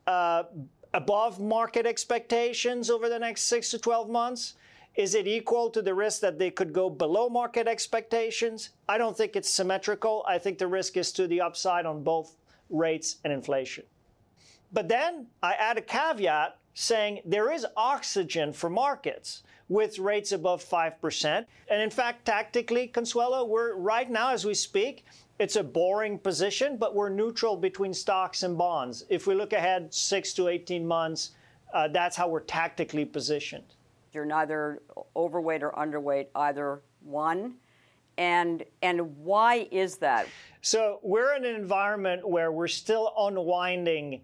uh, 0.06 0.44
above 0.94 1.40
market 1.40 1.86
expectations 1.86 2.90
over 2.90 3.08
the 3.08 3.18
next 3.18 3.42
six 3.42 3.70
to 3.70 3.78
12 3.78 4.08
months? 4.08 4.54
Is 4.94 5.14
it 5.14 5.26
equal 5.26 5.70
to 5.70 5.80
the 5.80 5.94
risk 5.94 6.20
that 6.20 6.38
they 6.38 6.50
could 6.50 6.72
go 6.72 6.90
below 6.90 7.28
market 7.28 7.66
expectations? 7.66 8.70
I 8.88 8.98
don't 8.98 9.16
think 9.16 9.36
it's 9.36 9.48
symmetrical. 9.48 10.24
I 10.28 10.38
think 10.38 10.58
the 10.58 10.66
risk 10.66 10.96
is 10.96 11.12
to 11.12 11.26
the 11.26 11.40
upside 11.40 11.86
on 11.86 12.02
both 12.02 12.36
rates 12.68 13.16
and 13.24 13.32
inflation. 13.32 13.84
But 14.72 14.88
then 14.88 15.26
I 15.42 15.52
add 15.54 15.78
a 15.78 15.82
caveat 15.82 16.58
saying 16.74 17.20
there 17.24 17.52
is 17.52 17.66
oxygen 17.76 18.52
for 18.52 18.68
markets 18.70 19.42
with 19.68 19.98
rates 19.98 20.32
above 20.32 20.62
5%. 20.62 21.44
And 21.68 21.82
in 21.82 21.90
fact, 21.90 22.26
tactically, 22.26 22.86
Consuelo, 22.88 23.44
we're 23.44 23.74
right 23.74 24.10
now 24.10 24.32
as 24.32 24.44
we 24.44 24.54
speak, 24.54 25.06
it's 25.38 25.56
a 25.56 25.64
boring 25.64 26.18
position, 26.18 26.76
but 26.76 26.94
we're 26.94 27.08
neutral 27.08 27.56
between 27.56 27.94
stocks 27.94 28.42
and 28.42 28.56
bonds. 28.56 29.04
If 29.08 29.26
we 29.26 29.34
look 29.34 29.52
ahead 29.52 29.92
six 29.92 30.34
to 30.34 30.48
18 30.48 30.86
months, 30.86 31.30
uh, 31.72 31.88
that's 31.88 32.16
how 32.16 32.28
we're 32.28 32.40
tactically 32.40 33.06
positioned. 33.06 33.64
You're 34.12 34.24
neither 34.24 34.82
overweight 35.16 35.62
or 35.62 35.72
underweight, 35.72 36.26
either 36.34 36.82
one. 37.00 37.54
And, 38.18 38.64
and 38.82 39.16
why 39.16 39.68
is 39.70 39.96
that? 39.98 40.28
So 40.60 41.00
we're 41.02 41.34
in 41.34 41.44
an 41.44 41.54
environment 41.54 42.28
where 42.28 42.52
we're 42.52 42.68
still 42.68 43.12
unwinding 43.18 44.20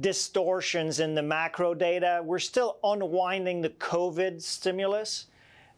distortions 0.00 1.00
in 1.00 1.14
the 1.14 1.22
macro 1.22 1.74
data. 1.74 2.22
We're 2.24 2.38
still 2.38 2.78
unwinding 2.82 3.60
the 3.60 3.70
COVID 3.70 4.40
stimulus. 4.40 5.26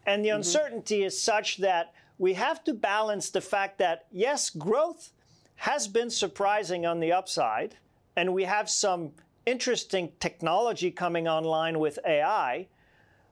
And 0.06 0.24
the 0.24 0.28
mm-hmm. 0.28 0.36
uncertainty 0.36 1.02
is 1.02 1.20
such 1.20 1.58
that 1.58 1.92
we 2.18 2.34
have 2.34 2.62
to 2.64 2.74
balance 2.74 3.30
the 3.30 3.40
fact 3.40 3.78
that, 3.78 4.06
yes, 4.12 4.50
growth 4.50 5.12
has 5.56 5.88
been 5.88 6.10
surprising 6.10 6.86
on 6.86 7.00
the 7.00 7.12
upside, 7.12 7.76
and 8.16 8.32
we 8.32 8.44
have 8.44 8.68
some 8.70 9.12
interesting 9.46 10.12
technology 10.20 10.90
coming 10.90 11.26
online 11.26 11.78
with 11.78 11.98
AI. 12.06 12.66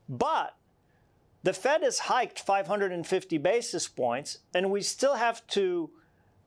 But 0.08 0.54
The 1.44 1.52
Fed 1.52 1.82
has 1.82 2.00
hiked 2.00 2.40
550 2.40 3.38
basis 3.38 3.86
points, 3.86 4.38
and 4.54 4.70
we 4.70 4.82
still 4.82 5.14
have 5.14 5.46
to 5.48 5.90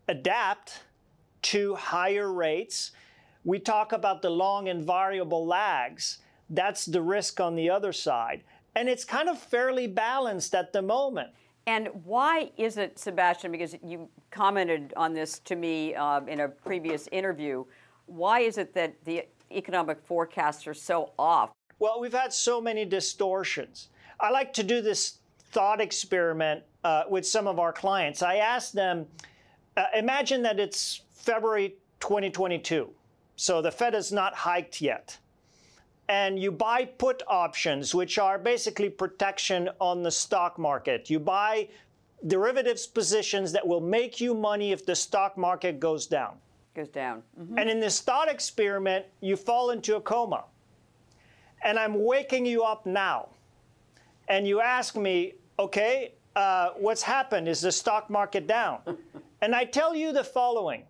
adapt 0.08 0.84
to 1.44 1.75
higher 1.75 2.32
rates. 2.32 2.91
We 3.44 3.60
talk 3.60 3.94
about 3.94 4.22
the 4.22 4.30
long 4.30 4.68
and 4.68 4.86
variable 4.86 5.46
lags. 5.46 6.20
That's 6.50 6.86
the 6.86 7.01
risk 7.01 7.39
on 7.39 7.56
the 7.56 7.70
other 7.70 7.94
side. 7.94 8.44
And 8.75 8.89
it's 8.89 9.06
kind 9.06 9.30
of 9.30 9.39
fairly 9.39 9.88
balanced 9.88 10.53
at 10.53 10.74
the 10.74 10.82
moment. 10.82 11.30
And 11.68 11.89
why 12.03 12.51
is 12.58 12.77
it, 12.77 12.98
Sebastien, 12.98 13.51
because 13.51 13.75
you 13.84 14.10
commented 14.32 14.94
on 14.98 15.13
this 15.13 15.39
to 15.39 15.56
me 15.56 15.96
uh, 15.96 16.22
in 16.25 16.41
a 16.41 16.50
previous 16.50 17.08
interview, 17.12 17.63
why 18.08 18.41
is 18.41 18.58
it 18.58 18.74
that 18.74 18.94
the 19.06 19.25
economic 19.51 20.01
forecasts 20.01 20.68
are 20.68 20.74
so 20.74 21.12
off? 21.18 21.51
Well, 21.81 22.00
we've 22.00 22.13
had 22.13 22.31
so 22.31 22.61
many 22.61 22.85
distortions. 22.85 23.89
I 24.19 24.29
like 24.29 24.53
to 24.53 24.61
do 24.61 24.83
this 24.83 25.17
thought 25.51 25.81
experiment 25.81 26.61
uh, 26.83 27.05
with 27.09 27.25
some 27.25 27.47
of 27.47 27.57
our 27.57 27.73
clients. 27.73 28.21
I 28.21 28.35
ask 28.35 28.71
them, 28.71 29.07
uh, 29.75 29.85
imagine 29.95 30.43
that 30.43 30.59
it's 30.59 31.01
February 31.09 31.73
2022. 32.00 32.88
So 33.35 33.63
the 33.63 33.71
Fed 33.71 33.95
has 33.95 34.11
not 34.11 34.35
hiked 34.35 34.79
yet. 34.79 35.17
And 36.07 36.38
you 36.38 36.51
buy 36.51 36.85
put 36.85 37.23
options, 37.27 37.95
which 37.95 38.19
are 38.19 38.38
basically 38.38 38.91
protection 38.91 39.67
on 39.79 40.03
the 40.03 40.11
stock 40.11 40.59
market. 40.59 41.09
You 41.09 41.19
buy 41.19 41.67
derivatives 42.27 42.85
positions 42.85 43.51
that 43.53 43.65
will 43.65 43.81
make 43.81 44.21
you 44.21 44.35
money 44.35 44.71
if 44.71 44.85
the 44.85 44.95
stock 44.95 45.35
market 45.35 45.79
goes 45.79 46.05
down. 46.05 46.35
Goes 46.75 46.89
down. 46.89 47.23
Mm-hmm. 47.39 47.57
And 47.57 47.71
in 47.71 47.79
this 47.79 48.01
thought 48.01 48.29
experiment, 48.29 49.07
you 49.19 49.35
fall 49.35 49.71
into 49.71 49.95
a 49.95 50.01
coma. 50.01 50.43
And 51.63 51.77
I'm 51.77 52.03
waking 52.03 52.46
you 52.46 52.63
up 52.63 52.86
now. 52.86 53.30
And 54.27 54.48
you 54.48 54.62
ask 54.62 54.96
me, 54.96 55.34
okay, 55.60 56.13
uh, 56.36 56.70
what's 56.77 57.01
happened? 57.01 57.48
Is 57.48 57.62
the 57.62 57.72
stock 57.72 58.10
market 58.10 58.48
down? 58.48 58.80
and 59.41 59.53
I 59.53 59.65
tell 59.65 59.96
you 59.96 60.13
the 60.13 60.24
following 60.24 60.84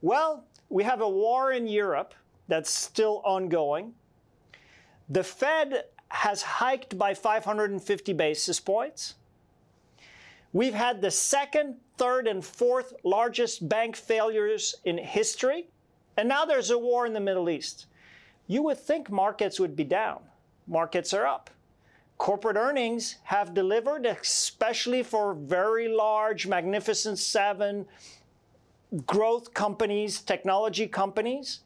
well, 0.00 0.44
we 0.68 0.84
have 0.84 1.00
a 1.00 1.08
war 1.08 1.52
in 1.52 1.66
Europe 1.66 2.14
that's 2.46 2.70
still 2.70 3.20
ongoing. 3.24 3.94
The 5.08 5.24
Fed 5.24 5.84
has 6.08 6.40
hiked 6.42 6.96
by 6.96 7.14
550 7.14 8.12
basis 8.12 8.60
points. 8.60 9.14
We've 10.52 10.74
had 10.74 11.02
the 11.02 11.10
second, 11.10 11.76
third, 11.96 12.26
and 12.26 12.44
fourth 12.44 12.94
largest 13.04 13.68
bank 13.68 13.96
failures 13.96 14.74
in 14.84 14.98
history. 14.98 15.68
And 16.16 16.28
now 16.28 16.44
there's 16.44 16.70
a 16.70 16.78
war 16.78 17.06
in 17.06 17.12
the 17.12 17.20
Middle 17.20 17.50
East. 17.50 17.86
You 18.48 18.62
would 18.62 18.78
think 18.78 19.10
markets 19.10 19.60
would 19.60 19.76
be 19.76 19.84
down. 19.84 20.20
Markets 20.66 21.14
are 21.14 21.26
up. 21.26 21.50
Corporate 22.16 22.56
earnings 22.56 23.16
have 23.24 23.54
delivered, 23.54 24.04
especially 24.04 25.04
for 25.04 25.34
very 25.34 25.86
large, 25.86 26.48
magnificent 26.48 27.18
seven, 27.18 27.86
growth 29.06 29.54
companies, 29.54 30.20
technology 30.20 30.88
companies. 30.88 31.60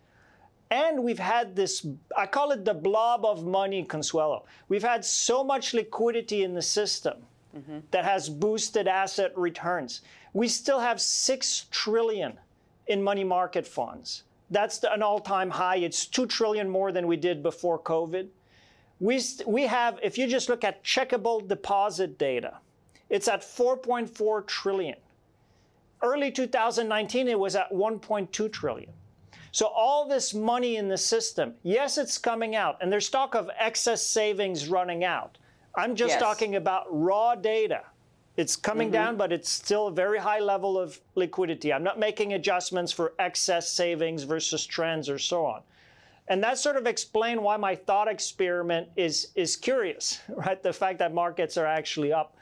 And 0.70 1.02
we've 1.04 1.18
had 1.18 1.54
this, 1.54 1.86
I 2.16 2.26
call 2.26 2.50
it 2.50 2.64
the 2.64 2.74
blob 2.74 3.24
of 3.24 3.44
money, 3.46 3.84
Consuelo. 3.84 4.44
We've 4.68 4.82
had 4.82 5.04
so 5.04 5.44
much 5.44 5.74
liquidity 5.74 6.44
in 6.44 6.54
the 6.54 6.62
system 6.62 7.18
mm-hmm. 7.56 7.78
that 7.90 8.04
has 8.04 8.28
boosted 8.28 8.88
asset 8.88 9.36
returns. 9.36 10.00
We 10.32 10.48
still 10.48 10.80
have 10.80 11.00
six 11.00 11.66
trillion 11.70 12.38
in 12.86 13.02
money 13.02 13.24
market 13.24 13.66
funds. 13.66 14.24
That's 14.52 14.78
the, 14.78 14.92
an 14.92 15.02
all-time 15.02 15.50
high. 15.50 15.76
It's 15.76 16.06
two 16.06 16.26
trillion 16.26 16.68
more 16.68 16.92
than 16.92 17.06
we 17.06 17.16
did 17.16 17.42
before 17.42 17.78
COVID. 17.78 18.28
We, 19.00 19.20
we 19.46 19.62
have, 19.66 19.98
if 20.02 20.16
you 20.16 20.26
just 20.26 20.48
look 20.48 20.62
at 20.62 20.84
checkable 20.84 21.46
deposit 21.48 22.18
data, 22.18 22.58
it's 23.10 23.26
at 23.26 23.40
4.4 23.40 24.46
trillion 24.46 24.96
early 26.02 26.30
2019, 26.30 27.28
it 27.28 27.38
was 27.38 27.56
at 27.56 27.70
1.2 27.72 28.52
trillion. 28.52 28.92
So 29.52 29.66
all 29.66 30.08
this 30.08 30.34
money 30.34 30.76
in 30.76 30.88
the 30.88 30.98
system, 30.98 31.54
yes, 31.62 31.98
it's 31.98 32.18
coming 32.18 32.56
out, 32.56 32.78
and 32.80 32.90
there's 32.90 33.08
talk 33.08 33.34
of 33.34 33.50
excess 33.58 34.04
savings 34.04 34.68
running 34.68 35.04
out. 35.04 35.38
I'm 35.74 35.94
just 35.94 36.12
yes. 36.12 36.20
talking 36.20 36.56
about 36.56 36.86
raw 36.90 37.34
data. 37.34 37.82
It's 38.36 38.56
coming 38.56 38.88
mm-hmm. 38.88 38.94
down, 38.94 39.16
but 39.16 39.32
it's 39.32 39.50
still 39.50 39.88
a 39.88 39.92
very 39.92 40.18
high 40.18 40.40
level 40.40 40.78
of 40.78 40.98
liquidity. 41.14 41.72
I'm 41.72 41.82
not 41.82 41.98
making 41.98 42.32
adjustments 42.32 42.90
for 42.90 43.12
excess 43.18 43.70
savings 43.70 44.22
versus 44.22 44.64
trends 44.64 45.10
or 45.10 45.18
so 45.18 45.44
on. 45.44 45.62
And 46.28 46.42
that 46.42 46.58
sort 46.58 46.76
of 46.76 46.86
explain 46.86 47.42
why 47.42 47.56
my 47.56 47.74
thought 47.74 48.08
experiment 48.08 48.88
is 48.96 49.28
is 49.34 49.56
curious, 49.56 50.20
right? 50.28 50.62
The 50.62 50.72
fact 50.72 50.98
that 51.00 51.12
markets 51.12 51.56
are 51.56 51.66
actually 51.66 52.12
up 52.12 52.36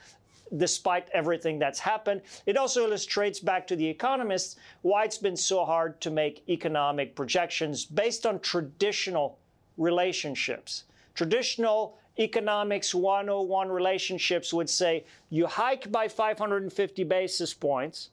despite 0.57 1.09
everything 1.11 1.59
that's 1.59 1.79
happened. 1.79 2.23
It 2.45 2.57
also 2.57 2.85
illustrates 2.85 3.39
back 3.39 3.67
to 3.69 3.77
the 3.77 3.87
economists 3.87 4.57
why 4.83 5.05
it's 5.05 5.19
been 5.19 5.37
so 5.37 5.65
hard 5.65 6.01
to 6.01 6.11
make 6.11 6.43
economic 6.49 7.15
projections 7.15 7.85
based 7.85 8.27
on 8.27 8.41
traditional 8.41 9.39
relationships. 9.77 10.85
Traditional 11.15 11.97
economics 12.19 12.95
101 12.95 13.69
relationships 13.69 14.53
would 14.53 14.69
say 14.69 15.05
you 15.31 15.47
hike 15.47 15.91
by 15.91 16.09
550 16.09 17.05
basis 17.05 17.55
points, 17.55 18.11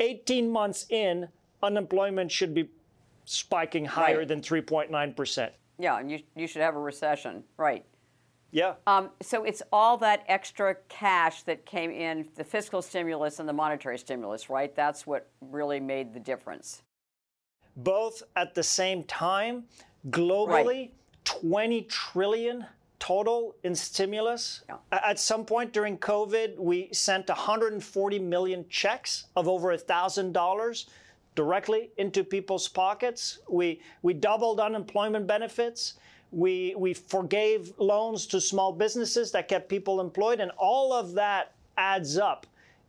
18 0.00 0.50
months 0.50 0.86
in, 0.90 1.28
unemployment 1.62 2.30
should 2.30 2.54
be 2.54 2.68
spiking 3.24 3.84
higher 3.84 4.18
right. 4.18 4.28
than 4.28 4.40
3.9%. 4.40 5.50
Yeah, 5.78 5.98
and 5.98 6.10
you, 6.10 6.20
you 6.36 6.46
should 6.46 6.62
have 6.62 6.76
a 6.76 6.80
recession, 6.80 7.44
right. 7.56 7.84
Yeah. 8.50 8.74
Um, 8.86 9.10
so 9.22 9.44
it's 9.44 9.62
all 9.72 9.96
that 9.98 10.24
extra 10.28 10.76
cash 10.88 11.42
that 11.44 11.64
came 11.64 11.90
in, 11.90 12.28
the 12.36 12.44
fiscal 12.44 12.82
stimulus 12.82 13.40
and 13.40 13.48
the 13.48 13.52
monetary 13.52 13.98
stimulus, 13.98 14.50
right? 14.50 14.74
That's 14.76 15.06
what 15.06 15.28
really 15.40 15.80
made 15.80 16.12
the 16.12 16.20
difference. 16.20 16.82
Both 17.76 18.22
at 18.36 18.54
the 18.54 18.62
same 18.62 19.04
time, 19.04 19.64
globally, 20.10 20.64
right. 20.64 20.94
20 21.24 21.82
trillion 21.82 22.66
total 22.98 23.56
in 23.64 23.74
stimulus. 23.74 24.62
Yeah. 24.68 24.76
At 24.92 25.18
some 25.18 25.44
point 25.44 25.72
during 25.72 25.98
COVID, 25.98 26.56
we 26.56 26.88
sent 26.92 27.28
140 27.28 28.18
million 28.20 28.64
checks 28.68 29.26
of 29.34 29.48
over 29.48 29.76
$1,000 29.76 30.84
directly 31.34 31.90
into 31.96 32.22
people's 32.22 32.68
pockets. 32.68 33.40
We, 33.48 33.80
we 34.02 34.14
doubled 34.14 34.60
unemployment 34.60 35.26
benefits. 35.26 35.94
We, 36.30 36.74
we 36.78 36.94
forgave 36.94 37.72
loans 37.78 38.24
to 38.26 38.40
small 38.40 38.72
businesses 38.72 39.32
that 39.32 39.48
kept 39.48 39.68
people 39.68 40.00
employed, 40.00 40.40
and 40.40 40.50
all 40.56 40.92
of 40.92 41.12
that 41.14 41.52
adds 41.76 42.16
up 42.18 42.46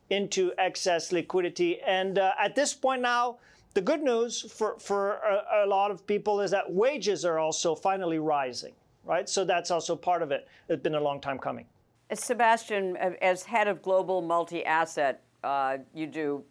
into 0.09 0.51
excess 0.57 1.11
liquidity. 1.11 1.81
And 1.81 2.19
uh, 2.19 2.33
at 2.39 2.55
this 2.55 2.73
point 2.73 3.01
now, 3.01 3.37
the 3.73 3.81
good 3.81 4.01
news 4.01 4.41
for, 4.41 4.77
for 4.79 5.13
a, 5.13 5.65
a, 5.65 5.67
lot 5.67 5.91
of 5.91 6.05
people 6.05 6.41
is 6.41 6.51
that 6.51 6.71
wages 6.71 7.25
are 7.25 7.39
also 7.39 7.73
finally 7.73 8.19
rising, 8.19 8.73
right? 9.03 9.27
So 9.27 9.43
that's 9.43 9.71
also 9.71 9.95
part 9.95 10.21
of 10.21 10.31
it. 10.31 10.47
It's 10.69 10.81
been 10.81 10.95
a 10.95 10.99
long 11.01 11.19
time 11.19 11.39
coming. 11.39 11.65
Sebastien, 12.13 12.95
as 12.97 13.43
head 13.43 13.67
of 13.67 13.81
global 13.81 14.21
multi 14.21 14.63
asset, 14.65 15.23
uh, 15.43 15.77
you 15.93 16.05
do 16.05 16.43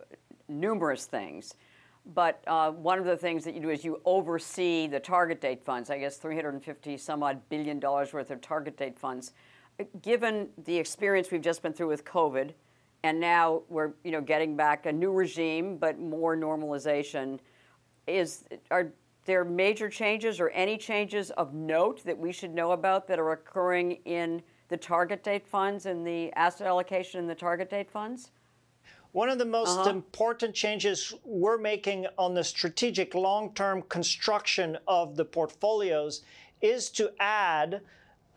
numerous 0.49 1.07
things. 1.07 1.55
But 2.15 2.43
uh, 2.49 2.73
one 2.73 2.99
of 2.99 3.05
the 3.05 3.17
things 3.17 3.45
that 3.45 3.55
you 3.55 3.61
do 3.61 3.71
is 3.71 3.85
you 3.85 4.01
oversee 4.05 4.89
the 4.89 4.99
target 4.99 5.41
date 5.41 5.65
funds. 5.65 5.89
I 5.89 5.99
guess 5.99 6.17
350 6.17 6.97
some 6.97 7.23
odd 7.23 7.49
billion 7.49 7.79
dollars 7.79 8.13
worth 8.13 8.31
of 8.33 8.41
target 8.41 8.77
date 8.77 8.99
funds. 8.99 9.33
Given 10.03 10.49
the 10.65 10.77
experience 10.77 11.31
we've 11.31 11.41
just 11.41 11.63
been 11.63 11.73
through 11.73 11.89
with 11.89 12.05
COVID, 12.05 12.53
and 13.05 13.19
now 13.19 13.63
we're 13.69 13.93
you 14.05 14.13
know 14.13 14.21
getting 14.21 14.57
back 14.57 14.87
a 14.87 14.93
new 14.93 15.13
regime, 15.13 15.77
but 15.77 15.99
more 15.99 16.37
normalization, 16.37 17.39
is 18.07 18.45
are 18.71 18.93
there 19.25 19.45
major 19.45 19.89
changes 19.89 20.41
or 20.41 20.49
any 20.51 20.77
changes 20.77 21.31
of 21.33 21.55
note 21.55 22.03
that 22.05 22.19
we 22.19 22.33
should 22.33 22.53
know 22.53 22.73
about 22.73 23.07
that 23.07 23.19
are 23.19 23.33
occurring 23.33 23.93
in 24.05 24.43
the 24.69 24.77
target 24.77 25.23
date 25.23 25.47
funds 25.47 25.87
and 25.87 26.07
the 26.07 26.33
asset 26.33 26.67
allocation 26.67 27.21
in 27.21 27.27
the 27.27 27.35
target 27.35 27.71
date 27.71 27.91
funds? 27.91 28.31
One 29.13 29.29
of 29.29 29.39
the 29.39 29.45
most 29.45 29.81
uh-huh. 29.81 29.91
important 29.91 30.55
changes 30.55 31.13
we're 31.23 31.59
making 31.59 32.07
on 32.17 32.35
the 32.35 32.43
strategic 32.43 33.15
long 33.15 33.53
term 33.55 33.83
construction 33.83 34.79
of 34.89 35.17
the 35.17 35.25
portfolios 35.25 36.23
is 36.63 36.89
to 36.91 37.11
add 37.21 37.83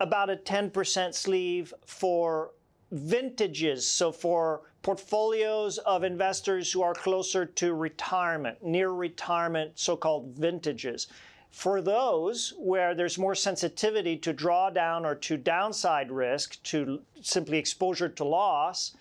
about 0.00 0.28
a 0.28 0.36
10% 0.36 1.14
sleeve 1.14 1.72
for 1.86 2.50
vintages. 2.90 3.90
So, 3.90 4.12
for 4.12 4.62
portfolios 4.82 5.78
of 5.78 6.04
investors 6.04 6.70
who 6.70 6.82
are 6.82 6.94
closer 6.94 7.44
to 7.44 7.74
retirement, 7.74 8.62
near 8.62 8.90
retirement, 8.90 9.72
so 9.74 9.96
called 9.96 10.28
vintages. 10.36 11.08
For 11.50 11.80
those 11.80 12.52
where 12.58 12.94
there's 12.94 13.18
more 13.18 13.34
sensitivity 13.34 14.16
to 14.18 14.34
drawdown 14.34 15.04
or 15.04 15.14
to 15.14 15.36
downside 15.36 16.10
risk, 16.10 16.62
to 16.64 17.02
simply 17.22 17.58
exposure 17.58 18.10
to 18.10 18.24
loss, 18.24 18.94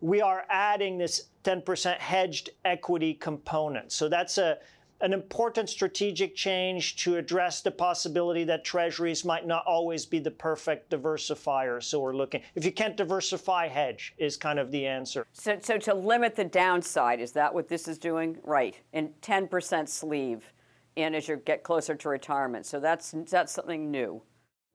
we 0.00 0.20
are 0.20 0.44
adding 0.50 0.98
this 0.98 1.28
10% 1.44 1.98
hedged 1.98 2.50
equity 2.64 3.14
component. 3.14 3.92
So 3.92 4.08
that's 4.08 4.36
a, 4.38 4.58
an 5.02 5.12
important 5.12 5.68
strategic 5.68 6.34
change 6.36 6.96
to 6.96 7.16
address 7.16 7.60
the 7.60 7.70
possibility 7.70 8.44
that 8.44 8.64
treasuries 8.64 9.24
might 9.24 9.46
not 9.46 9.64
always 9.66 10.06
be 10.06 10.20
the 10.20 10.30
perfect 10.30 10.90
diversifier. 10.90 11.82
So 11.82 12.00
we're 12.00 12.14
looking, 12.14 12.40
if 12.54 12.64
you 12.64 12.70
can't 12.70 12.96
diversify, 12.96 13.66
hedge 13.66 14.14
is 14.16 14.36
kind 14.36 14.60
of 14.60 14.70
the 14.70 14.86
answer. 14.86 15.26
So, 15.32 15.58
so 15.60 15.76
to 15.78 15.94
limit 15.94 16.36
the 16.36 16.44
downside, 16.44 17.20
is 17.20 17.32
that 17.32 17.52
what 17.52 17.68
this 17.68 17.88
is 17.88 17.98
doing? 17.98 18.38
Right. 18.44 18.78
And 18.92 19.10
10% 19.20 19.88
sleeve 19.88 20.52
in 20.94 21.16
as 21.16 21.26
you 21.26 21.36
get 21.36 21.64
closer 21.64 21.96
to 21.96 22.08
retirement. 22.08 22.64
So 22.64 22.78
that's, 22.78 23.12
that's 23.28 23.52
something 23.52 23.90
new. 23.90 24.22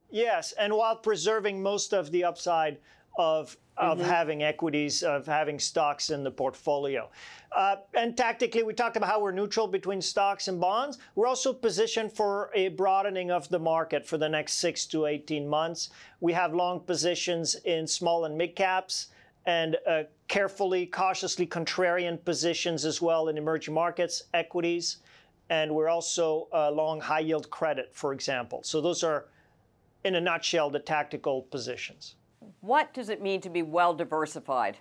Yes. 0.10 0.52
And 0.54 0.74
while 0.74 0.98
preserving 0.98 1.64
most 1.64 1.94
of 1.94 2.12
the 2.12 2.26
upside 2.26 2.80
of 3.18 3.58
of 3.78 4.00
mm-hmm. 4.00 4.10
having 4.10 4.44
equities, 4.44 5.04
of 5.04 5.26
having 5.26 5.60
stocks 5.60 6.10
in 6.10 6.24
the 6.24 6.32
portfolio. 6.32 7.10
Uh, 7.56 7.76
and 7.94 8.18
tactically, 8.18 8.64
we 8.64 8.74
talked 8.74 8.98
about 8.98 9.10
how 9.10 9.22
we're 9.22 9.32
neutral 9.32 9.68
between 9.68 10.02
stocks 10.02 10.48
and 10.48 10.60
bonds. 10.60 10.98
We're 11.16 11.28
also 11.28 11.54
positioned 11.54 12.12
for 12.12 12.50
a 12.56 12.70
broadening 12.70 13.32
of 13.32 13.48
the 13.50 13.60
market 13.60 14.06
for 14.06 14.18
the 14.18 14.28
next 14.28 14.54
six 14.54 14.86
to 14.88 15.06
18 15.06 15.48
months. 15.48 15.92
We 16.20 16.34
have 16.34 16.54
long 16.54 16.80
positions 16.82 17.56
in 17.66 17.88
small 17.88 18.26
and 18.26 18.38
mid 18.38 18.56
caps 18.56 19.10
and 19.46 19.78
uh, 19.88 20.04
carefully, 20.28 20.86
cautiously 20.86 21.48
contrarian 21.48 22.24
positions 22.24 22.84
as 22.84 23.02
well 23.02 23.30
in 23.30 23.38
emerging 23.38 23.74
markets, 23.74 24.24
equities. 24.34 24.98
And 25.50 25.74
we're 25.74 25.88
also 25.88 26.50
uh, 26.54 26.70
long 26.72 27.00
high 27.00 27.22
yield 27.22 27.50
credit, 27.50 27.92
for 27.94 28.12
example. 28.12 28.62
So 28.64 28.82
those 28.82 29.04
are, 29.04 29.28
in 30.04 30.16
a 30.16 30.22
nutshell, 30.22 30.70
the 30.70 30.80
tactical 30.80 31.44
positions. 31.44 32.16
What 32.62 32.94
does 32.94 33.10
it 33.10 33.22
mean 33.22 33.42
to 33.42 33.50
be 33.50 33.62
well 33.62 33.94
diversified? 33.94 34.78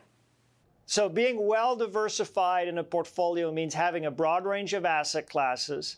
So, 0.87 1.09
being 1.09 1.47
well 1.47 1.75
diversified 1.77 2.69
in 2.69 2.79
a 2.79 2.85
portfolio 2.85 3.51
means 3.51 3.75
having 3.75 4.07
a 4.07 4.11
broad 4.11 4.47
range 4.47 4.73
of 4.73 4.85
asset 4.85 5.29
classes. 5.29 5.97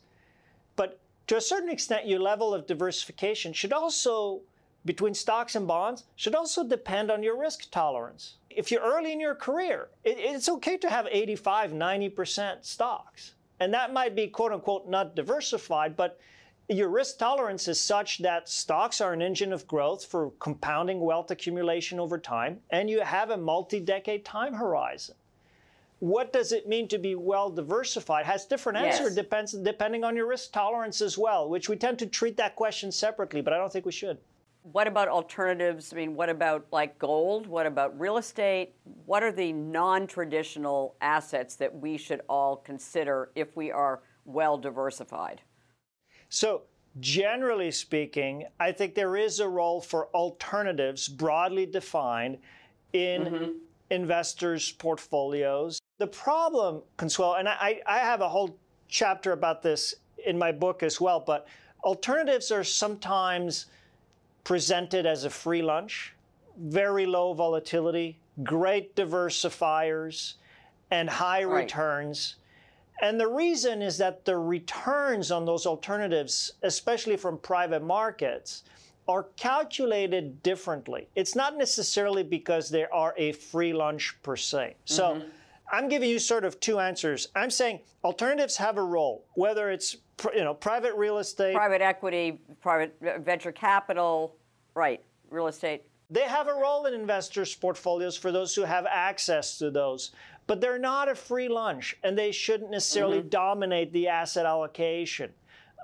But 0.76 0.98
to 1.26 1.36
a 1.36 1.40
certain 1.42 1.68
extent, 1.68 2.06
your 2.06 2.20
level 2.20 2.54
of 2.54 2.66
diversification 2.66 3.52
should 3.52 3.72
also, 3.72 4.40
between 4.86 5.12
stocks 5.12 5.54
and 5.54 5.68
bonds, 5.68 6.04
should 6.16 6.34
also 6.34 6.64
depend 6.64 7.10
on 7.10 7.22
your 7.22 7.38
risk 7.38 7.70
tolerance. 7.70 8.36
If 8.48 8.70
you're 8.70 8.80
early 8.80 9.12
in 9.12 9.20
your 9.20 9.34
career, 9.34 9.88
it's 10.04 10.48
okay 10.48 10.78
to 10.78 10.88
have 10.88 11.06
85, 11.10 11.72
90% 11.72 12.64
stocks. 12.64 13.34
And 13.60 13.74
that 13.74 13.92
might 13.92 14.16
be 14.16 14.28
quote 14.28 14.52
unquote 14.52 14.88
not 14.88 15.14
diversified, 15.14 15.96
but 15.96 16.18
your 16.68 16.90
risk 16.90 17.18
tolerance 17.18 17.66
is 17.66 17.80
such 17.80 18.18
that 18.18 18.48
stocks 18.48 19.00
are 19.00 19.14
an 19.14 19.22
engine 19.22 19.54
of 19.54 19.66
growth 19.66 20.04
for 20.04 20.32
compounding 20.38 21.00
wealth 21.00 21.30
accumulation 21.30 21.98
over 21.98 22.18
time, 22.18 22.60
and 22.70 22.90
you 22.90 23.00
have 23.00 23.30
a 23.30 23.36
multi 23.36 23.80
decade 23.80 24.24
time 24.24 24.52
horizon. 24.52 25.14
What 26.00 26.32
does 26.32 26.52
it 26.52 26.68
mean 26.68 26.86
to 26.88 26.98
be 26.98 27.14
well 27.14 27.50
diversified? 27.50 28.26
Has 28.26 28.44
different 28.44 28.78
answer 28.78 29.04
yes. 29.04 29.14
depends 29.14 29.52
depending 29.52 30.04
on 30.04 30.14
your 30.14 30.28
risk 30.28 30.52
tolerance 30.52 31.00
as 31.00 31.16
well, 31.16 31.48
which 31.48 31.68
we 31.68 31.76
tend 31.76 31.98
to 32.00 32.06
treat 32.06 32.36
that 32.36 32.54
question 32.54 32.92
separately, 32.92 33.40
but 33.40 33.52
I 33.52 33.56
don't 33.56 33.72
think 33.72 33.86
we 33.86 33.92
should. 33.92 34.18
What 34.70 34.86
about 34.86 35.08
alternatives? 35.08 35.92
I 35.92 35.96
mean, 35.96 36.14
what 36.14 36.28
about 36.28 36.66
like 36.70 36.98
gold? 36.98 37.46
What 37.46 37.64
about 37.64 37.98
real 37.98 38.18
estate? 38.18 38.74
What 39.06 39.22
are 39.22 39.32
the 39.32 39.52
non-traditional 39.54 40.94
assets 41.00 41.56
that 41.56 41.74
we 41.74 41.96
should 41.96 42.20
all 42.28 42.56
consider 42.56 43.30
if 43.34 43.56
we 43.56 43.70
are 43.70 44.00
well 44.26 44.58
diversified? 44.58 45.40
So, 46.28 46.62
generally 47.00 47.70
speaking, 47.70 48.46
I 48.58 48.72
think 48.72 48.94
there 48.94 49.16
is 49.16 49.40
a 49.40 49.48
role 49.48 49.80
for 49.80 50.08
alternatives 50.08 51.08
broadly 51.08 51.66
defined 51.66 52.38
in 52.92 53.24
mm-hmm. 53.24 53.50
investors' 53.90 54.72
portfolios. 54.72 55.80
The 55.98 56.06
problem, 56.06 56.82
Consuelo, 56.96 57.34
and 57.34 57.48
I, 57.48 57.80
I 57.86 57.98
have 57.98 58.20
a 58.20 58.28
whole 58.28 58.56
chapter 58.88 59.32
about 59.32 59.62
this 59.62 59.94
in 60.26 60.38
my 60.38 60.52
book 60.52 60.82
as 60.82 61.00
well, 61.00 61.20
but 61.20 61.46
alternatives 61.84 62.50
are 62.50 62.64
sometimes 62.64 63.66
presented 64.44 65.06
as 65.06 65.24
a 65.24 65.30
free 65.30 65.62
lunch, 65.62 66.14
very 66.56 67.06
low 67.06 67.32
volatility, 67.32 68.18
great 68.42 68.94
diversifiers, 68.96 70.34
and 70.90 71.08
high 71.08 71.44
right. 71.44 71.62
returns. 71.62 72.36
And 73.00 73.18
the 73.20 73.28
reason 73.28 73.80
is 73.80 73.96
that 73.98 74.24
the 74.24 74.36
returns 74.36 75.30
on 75.30 75.44
those 75.44 75.66
alternatives, 75.66 76.52
especially 76.62 77.16
from 77.16 77.38
private 77.38 77.82
markets, 77.82 78.64
are 79.06 79.24
calculated 79.36 80.42
differently. 80.42 81.08
It's 81.14 81.34
not 81.34 81.56
necessarily 81.56 82.22
because 82.22 82.68
they 82.68 82.84
are 82.86 83.14
a 83.16 83.32
free 83.32 83.72
lunch 83.72 84.16
per 84.22 84.36
se. 84.36 84.76
So 84.84 85.14
mm-hmm. 85.14 85.28
I'm 85.72 85.88
giving 85.88 86.10
you 86.10 86.18
sort 86.18 86.44
of 86.44 86.60
two 86.60 86.78
answers. 86.78 87.28
I'm 87.34 87.50
saying 87.50 87.80
alternatives 88.04 88.56
have 88.56 88.76
a 88.76 88.82
role, 88.82 89.24
whether 89.34 89.70
it's 89.70 89.96
you 90.34 90.44
know 90.44 90.54
private 90.54 90.94
real 90.94 91.18
estate, 91.18 91.54
private 91.54 91.80
equity, 91.80 92.40
private 92.60 92.96
venture 93.20 93.52
capital, 93.52 94.36
right, 94.74 95.02
real 95.30 95.46
estate. 95.46 95.84
They 96.10 96.22
have 96.22 96.48
a 96.48 96.54
role 96.54 96.86
in 96.86 96.94
investors' 96.94 97.54
portfolios 97.54 98.16
for 98.16 98.32
those 98.32 98.54
who 98.54 98.62
have 98.62 98.86
access 98.86 99.58
to 99.58 99.70
those 99.70 100.12
but 100.48 100.62
they're 100.62 100.78
not 100.78 101.08
a 101.08 101.14
free 101.14 101.48
lunch 101.48 101.96
and 102.02 102.18
they 102.18 102.32
shouldn't 102.32 102.72
necessarily 102.72 103.18
mm-hmm. 103.18 103.28
dominate 103.28 103.92
the 103.92 104.08
asset 104.08 104.46
allocation. 104.46 105.30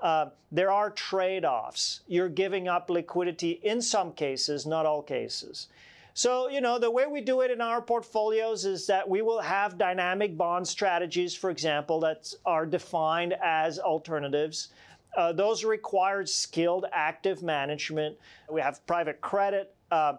Uh, 0.03 0.25
there 0.51 0.71
are 0.71 0.89
trade 0.89 1.45
offs. 1.45 2.01
You're 2.07 2.27
giving 2.27 2.67
up 2.67 2.89
liquidity 2.89 3.51
in 3.63 3.81
some 3.81 4.11
cases, 4.11 4.65
not 4.65 4.85
all 4.85 5.01
cases. 5.01 5.67
So, 6.15 6.49
you 6.49 6.61
know, 6.61 6.79
the 6.79 6.89
way 6.89 7.05
we 7.05 7.21
do 7.21 7.41
it 7.41 7.51
in 7.51 7.61
our 7.61 7.81
portfolios 7.81 8.65
is 8.65 8.87
that 8.87 9.07
we 9.07 9.21
will 9.21 9.39
have 9.39 9.77
dynamic 9.77 10.35
bond 10.35 10.67
strategies, 10.67 11.35
for 11.35 11.49
example, 11.49 11.99
that 12.01 12.33
are 12.45 12.65
defined 12.65 13.35
as 13.43 13.79
alternatives. 13.79 14.69
Uh, 15.15 15.31
those 15.31 15.63
require 15.63 16.25
skilled 16.25 16.85
active 16.91 17.43
management. 17.43 18.17
We 18.49 18.61
have 18.61 18.85
private 18.87 19.21
credit. 19.21 19.74
Uh, 19.91 20.13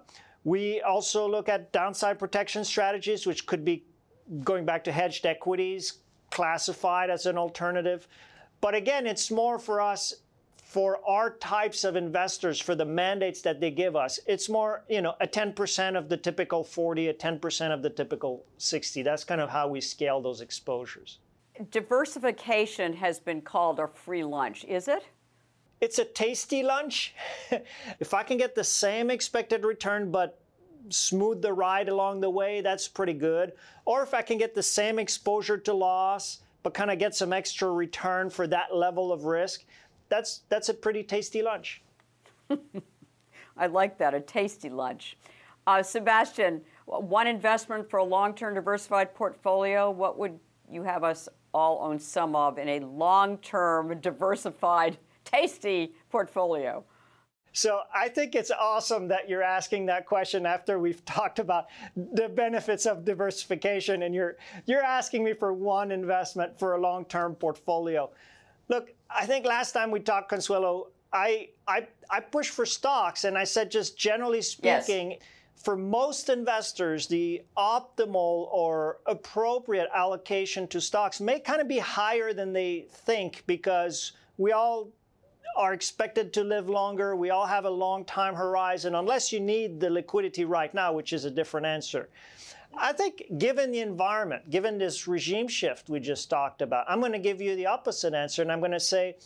we 0.45 0.81
also 0.83 1.29
look 1.29 1.49
at 1.49 1.73
downside 1.73 2.19
protection 2.19 2.65
strategies, 2.65 3.27
which 3.27 3.47
could 3.47 3.65
be 3.65 3.85
going 4.45 4.65
back 4.65 4.85
to 4.85 4.93
hedged 4.93 5.27
equities, 5.27 5.95
classified 6.31 7.11
as 7.11 7.27
an 7.27 7.37
alternative. 7.37 8.07
But 8.61 8.75
again, 8.75 9.07
it's 9.07 9.31
more 9.31 9.59
for 9.59 9.81
us 9.81 10.15
for 10.67 11.01
our 11.09 11.31
types 11.31 11.85
of 11.85 11.97
investors 11.97 12.61
for 12.61 12.75
the 12.75 12.85
mandates 12.85 13.41
that 13.41 13.61
they 13.61 13.71
give 13.71 13.95
us. 13.95 14.19
It's 14.27 14.49
more 14.49 14.85
you 14.89 15.01
know 15.01 15.15
a 15.21 15.27
10% 15.27 15.97
of 15.97 16.09
the 16.09 16.17
typical 16.17 16.65
40 16.65 17.09
a 17.09 17.15
10% 17.15 17.73
of 17.73 17.83
the 17.83 17.91
typical 17.91 18.45
60 18.59 19.03
that's 19.03 19.25
kind 19.25 19.41
of 19.41 19.49
how 19.49 19.69
we 19.69 19.81
scale 19.81 20.21
those 20.21 20.41
exposures. 20.41 21.19
Diversification 21.71 22.93
has 22.95 23.19
been 23.19 23.41
called 23.41 23.79
a 23.79 23.87
free 23.87 24.25
lunch 24.25 24.65
is 24.65 24.89
it 24.89 25.05
it's 25.81 25.99
a 25.99 26.05
tasty 26.05 26.63
lunch 26.63 27.15
if 28.01 28.15
i 28.15 28.23
can 28.23 28.37
get 28.37 28.55
the 28.55 28.65
same 28.65 29.11
expected 29.11 29.65
return 29.65 30.11
but 30.11 30.41
smooth 30.91 31.43
the 31.43 31.53
ride 31.53 31.89
along 31.89 32.21
the 32.21 32.31
way, 32.31 32.61
that's 32.61 32.89
pretty 32.89 33.13
good. 33.13 33.53
Or 33.85 34.03
if 34.03 34.15
I 34.15 34.23
can 34.23 34.39
get 34.39 34.55
the 34.55 34.63
same 34.63 34.99
exposure 34.99 35.59
to 35.59 35.73
loss, 35.73 36.41
but 36.63 36.75
kind 36.75 36.91
of 36.91 36.99
get 36.99 37.15
some 37.15 37.33
extra 37.33 37.71
return 37.71 38.31
for 38.31 38.47
that 38.49 38.75
level 38.75 39.13
of 39.13 39.25
risk, 39.25 39.65
that's 40.09 40.43
that's 40.49 40.69
a 40.69 40.75
pretty 40.75 41.03
tasty 41.03 41.43
lunch. 41.43 41.83
I 43.57 43.67
like 43.67 43.99
that, 43.99 44.15
a 44.15 44.21
tasty 44.21 44.69
lunch. 44.69 45.17
Uh, 45.67 45.83
Sebastien, 45.83 46.61
one 46.85 47.27
investment 47.27 47.91
for 47.91 47.99
a 47.99 48.05
long-term 48.05 48.55
diversified 48.55 49.15
portfolio, 49.15 49.91
what 49.91 50.19
would 50.19 50.39
you 50.71 50.85
have 50.85 51.03
us 51.03 51.29
all 51.53 51.81
own 51.83 51.99
some 51.99 52.37
of 52.37 52.59
in 52.59 52.69
a 52.69 52.81
long-term 52.81 53.99
diversified 54.01 54.99
tasty 55.27 55.93
portfolio? 56.11 56.85
So 57.53 57.81
I 57.95 58.09
think 58.09 58.35
it's 58.35 58.51
awesome 58.51 59.09
that 59.09 59.31
you're 59.31 59.43
asking 59.43 59.87
that 59.87 60.05
question 60.07 60.45
after 60.45 60.79
we've 60.79 61.05
talked 61.19 61.39
about 61.39 61.67
the 61.97 62.29
benefits 62.29 62.87
of 62.87 63.05
diversification 63.05 64.03
and 64.03 64.15
you're 64.15 64.37
you're 64.67 64.83
asking 64.83 65.25
me 65.25 65.33
for 65.33 65.53
one 65.53 65.91
investment 65.91 66.59
for 66.59 66.75
a 66.75 66.81
long-term 66.81 67.35
portfolio. 67.35 68.11
Look, 68.69 68.93
I 69.11 69.27
think 69.27 69.47
last 69.47 69.73
time 69.73 69.91
we 69.91 70.01
talked 70.01 70.29
Consuelo, 70.29 70.89
I 71.13 71.49
I 71.67 71.87
I 72.11 72.21
pushed 72.21 72.51
for 72.51 72.67
stocks 72.67 73.25
and 73.25 73.39
I 73.39 73.45
said 73.45 73.71
just 73.71 73.99
generally 73.99 74.43
speaking 74.43 75.13
yes 75.13 75.21
for 75.57 75.77
most 75.77 76.29
investors, 76.29 77.07
the 77.07 77.43
optimal 77.57 78.49
or 78.53 78.99
appropriate 79.07 79.89
allocation 79.95 80.69
to 80.69 80.81
stocks 80.81 81.21
may 81.21 81.41
kind 81.41 81.61
of 81.61 81.67
be 81.67 81.79
higher 81.79 82.33
than 82.33 82.53
they 82.53 82.87
think 82.91 83.43
because 83.47 84.13
we 84.37 84.53
all 84.53 84.91
are 85.57 85.73
expected 85.73 86.33
to 86.33 86.45
live 86.45 86.69
longer. 86.69 87.17
We 87.17 87.31
all 87.31 87.47
have 87.47 87.65
a 87.65 87.71
long 87.71 88.05
time 88.05 88.35
horizon, 88.35 88.95
unless 88.95 89.33
you 89.33 89.41
need 89.41 89.81
the 89.81 89.91
liquidity 89.91 90.45
right 90.45 90.73
now, 90.73 90.93
which 90.93 91.13
is 91.13 91.25
a 91.25 91.31
different 91.31 91.67
answer. 91.67 92.09
I 92.77 92.93
think, 92.93 93.25
given 93.39 93.71
the 93.73 93.81
environment, 93.81 94.51
given 94.51 94.79
this 94.79 95.09
regime 95.09 95.49
shift 95.49 95.89
we 95.89 96.01
just 96.01 96.29
talked 96.29 96.61
about, 96.61 96.85
I'm 96.89 97.01
going 97.01 97.13
to 97.13 97.19
give 97.19 97.41
you 97.41 97.57
the 97.57 97.67
opposite 97.67 98.13
answer, 98.13 98.43
and 98.43 98.53
I'm 98.53 98.61
going 98.61 98.73
to 98.73 98.81
say 98.81 99.17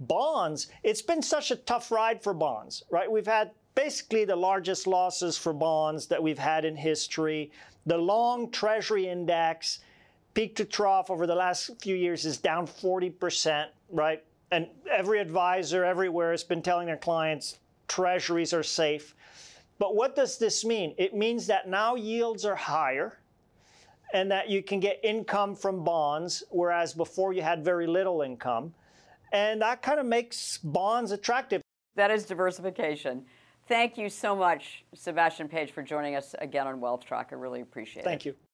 bonds. 0.00 0.68
It's 0.82 1.02
been 1.02 1.22
such 1.22 1.50
a 1.50 1.56
tough 1.56 1.90
ride 1.90 2.22
for 2.22 2.34
bonds, 2.34 2.84
right? 2.90 3.10
We've 3.10 3.26
had 3.26 3.52
basically 3.74 4.24
the 4.24 4.36
largest 4.36 4.86
losses 4.86 5.38
for 5.38 5.52
bonds 5.52 6.06
that 6.08 6.22
we've 6.22 6.38
had 6.38 6.64
in 6.64 6.76
history. 6.76 7.50
The 7.86 7.96
long 7.96 8.50
Treasury 8.50 9.08
index 9.08 9.80
peak 10.34 10.54
to 10.56 10.64
trough 10.64 11.10
over 11.10 11.26
the 11.26 11.34
last 11.34 11.70
few 11.80 11.96
years 11.96 12.24
is 12.24 12.38
down 12.38 12.66
40%, 12.66 13.66
right? 13.90 14.22
And 14.50 14.68
every 14.90 15.20
advisor 15.20 15.84
everywhere 15.84 16.30
has 16.30 16.44
been 16.44 16.62
telling 16.62 16.86
their 16.86 16.96
clients 16.96 17.58
treasuries 17.86 18.52
are 18.52 18.62
safe. 18.62 19.14
But 19.78 19.94
what 19.94 20.14
does 20.16 20.38
this 20.38 20.64
mean? 20.64 20.94
It 20.98 21.14
means 21.14 21.46
that 21.46 21.68
now 21.68 21.94
yields 21.94 22.44
are 22.44 22.54
higher 22.54 23.18
and 24.12 24.30
that 24.30 24.48
you 24.48 24.62
can 24.62 24.80
get 24.80 25.00
income 25.02 25.54
from 25.54 25.84
bonds, 25.84 26.42
whereas 26.50 26.94
before 26.94 27.32
you 27.32 27.42
had 27.42 27.64
very 27.64 27.86
little 27.86 28.22
income. 28.22 28.74
And 29.32 29.60
that 29.60 29.82
kind 29.82 30.00
of 30.00 30.06
makes 30.06 30.58
bonds 30.58 31.12
attractive. 31.12 31.62
That 31.96 32.10
is 32.10 32.24
diversification. 32.24 33.24
Thank 33.68 33.98
you 33.98 34.08
so 34.08 34.34
much, 34.34 34.84
Sebastien 34.94 35.46
Page, 35.46 35.72
for 35.72 35.82
joining 35.82 36.16
us 36.16 36.34
again 36.38 36.66
on 36.66 36.80
Wealth 36.80 37.04
Track. 37.04 37.28
I 37.32 37.34
really 37.34 37.60
appreciate 37.60 38.04
Thank 38.04 38.24
it. 38.24 38.30
Thank 38.30 38.36
you. 38.36 38.47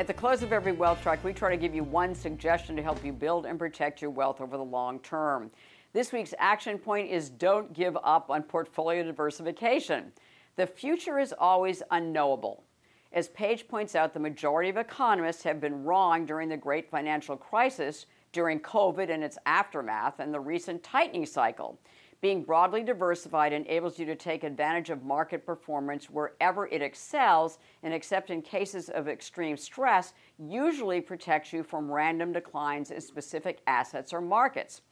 At 0.00 0.06
the 0.06 0.14
close 0.14 0.42
of 0.42 0.50
every 0.50 0.72
Wealth 0.72 1.02
Track, 1.02 1.22
we 1.22 1.34
try 1.34 1.50
to 1.50 1.58
give 1.58 1.74
you 1.74 1.84
one 1.84 2.14
suggestion 2.14 2.74
to 2.74 2.82
help 2.82 3.04
you 3.04 3.12
build 3.12 3.44
and 3.44 3.58
protect 3.58 4.00
your 4.00 4.10
wealth 4.10 4.40
over 4.40 4.56
the 4.56 4.64
long 4.64 4.98
term. 5.00 5.50
This 5.92 6.10
week's 6.10 6.32
action 6.38 6.78
point 6.78 7.10
is 7.10 7.28
don't 7.28 7.74
give 7.74 7.98
up 8.02 8.30
on 8.30 8.44
portfolio 8.44 9.02
diversification. 9.02 10.10
The 10.56 10.66
future 10.66 11.18
is 11.18 11.34
always 11.38 11.82
unknowable. 11.90 12.64
As 13.12 13.28
Page 13.28 13.68
points 13.68 13.94
out, 13.94 14.14
the 14.14 14.20
majority 14.20 14.70
of 14.70 14.78
economists 14.78 15.42
have 15.42 15.60
been 15.60 15.84
wrong 15.84 16.24
during 16.24 16.48
the 16.48 16.56
great 16.56 16.90
financial 16.90 17.36
crisis, 17.36 18.06
during 18.32 18.58
COVID 18.60 19.10
and 19.10 19.22
its 19.22 19.36
aftermath, 19.44 20.18
and 20.18 20.32
the 20.32 20.40
recent 20.40 20.82
tightening 20.82 21.26
cycle. 21.26 21.78
Being 22.20 22.42
broadly 22.42 22.82
diversified 22.82 23.54
enables 23.54 23.98
you 23.98 24.04
to 24.04 24.14
take 24.14 24.44
advantage 24.44 24.90
of 24.90 25.02
market 25.02 25.46
performance 25.46 26.10
wherever 26.10 26.66
it 26.66 26.82
excels, 26.82 27.58
and 27.82 27.94
except 27.94 28.28
in 28.28 28.42
cases 28.42 28.90
of 28.90 29.08
extreme 29.08 29.56
stress, 29.56 30.12
usually 30.38 31.00
protects 31.00 31.50
you 31.50 31.62
from 31.62 31.90
random 31.90 32.32
declines 32.32 32.90
in 32.90 33.00
specific 33.00 33.62
assets 33.66 34.12
or 34.12 34.20
markets. 34.20 34.82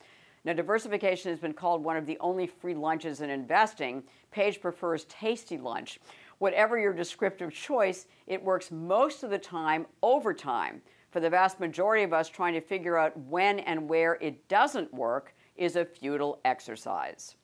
Now, 0.45 0.55
diversification 0.55 1.31
has 1.31 1.39
been 1.39 1.53
called 1.53 1.85
one 1.85 1.99
of 1.99 2.07
the 2.07 2.17
only 2.21 2.47
free 2.47 2.75
lunches 2.75 3.21
in 3.21 3.29
investing. 3.29 4.05
Page 4.31 4.63
prefers 4.63 5.05
tasty 5.05 5.59
lunch. 5.59 6.01
Whatever 6.39 6.79
your 6.79 6.95
descriptive 6.95 7.53
choice, 7.53 8.07
it 8.27 8.43
works 8.43 8.71
most 8.71 9.23
of 9.23 9.29
the 9.29 9.39
time 9.39 9.85
over 10.03 10.33
time. 10.33 10.81
For 11.11 11.21
the 11.21 11.29
vast 11.29 11.61
majority 11.61 12.05
of 12.05 12.15
us, 12.15 12.31
trying 12.31 12.55
to 12.55 12.63
figure 12.63 12.97
out 12.97 13.19
when 13.19 13.59
and 13.61 13.87
where 13.87 14.15
it 14.15 14.49
doesn't 14.49 14.95
work 14.95 15.35
is 15.59 15.77
a 15.77 15.85
futile 15.85 16.41
exercise. 16.45 17.37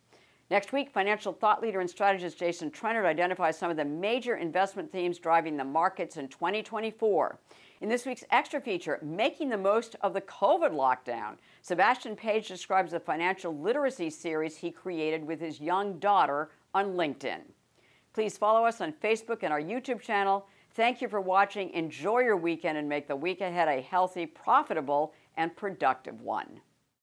Next 0.50 0.72
week, 0.72 0.90
financial 0.90 1.32
thought 1.32 1.62
leader 1.62 1.80
and 1.80 1.88
strategist 1.88 2.38
Jason 2.38 2.70
Trennert 2.70 3.06
identifies 3.06 3.58
some 3.58 3.70
of 3.70 3.76
the 3.76 3.84
major 3.84 4.36
investment 4.36 4.92
themes 4.92 5.18
driving 5.18 5.56
the 5.56 5.64
markets 5.64 6.16
in 6.16 6.28
2024. 6.28 7.38
In 7.80 7.88
this 7.88 8.06
week's 8.06 8.24
extra 8.30 8.60
feature, 8.60 8.98
Making 9.02 9.48
the 9.48 9.56
Most 9.56 9.96
of 10.02 10.12
the 10.12 10.20
COVID 10.20 10.70
Lockdown, 10.70 11.36
Sebastien 11.62 12.14
Page 12.14 12.46
describes 12.46 12.92
the 12.92 13.00
financial 13.00 13.58
literacy 13.58 14.10
series 14.10 14.56
he 14.56 14.70
created 14.70 15.26
with 15.26 15.40
his 15.40 15.60
young 15.60 15.98
daughter 15.98 16.50
on 16.74 16.94
LinkedIn. 16.94 17.40
Please 18.12 18.38
follow 18.38 18.64
us 18.64 18.80
on 18.80 18.92
Facebook 18.92 19.42
and 19.42 19.52
our 19.52 19.60
YouTube 19.60 20.00
channel. 20.00 20.46
Thank 20.74 21.00
you 21.00 21.08
for 21.08 21.20
watching. 21.20 21.70
Enjoy 21.70 22.20
your 22.20 22.36
weekend 22.36 22.78
and 22.78 22.88
make 22.88 23.08
the 23.08 23.16
week 23.16 23.40
ahead 23.40 23.68
a 23.68 23.80
healthy, 23.80 24.26
profitable, 24.26 25.14
and 25.36 25.56
productive 25.56 26.20
one. 26.20 26.60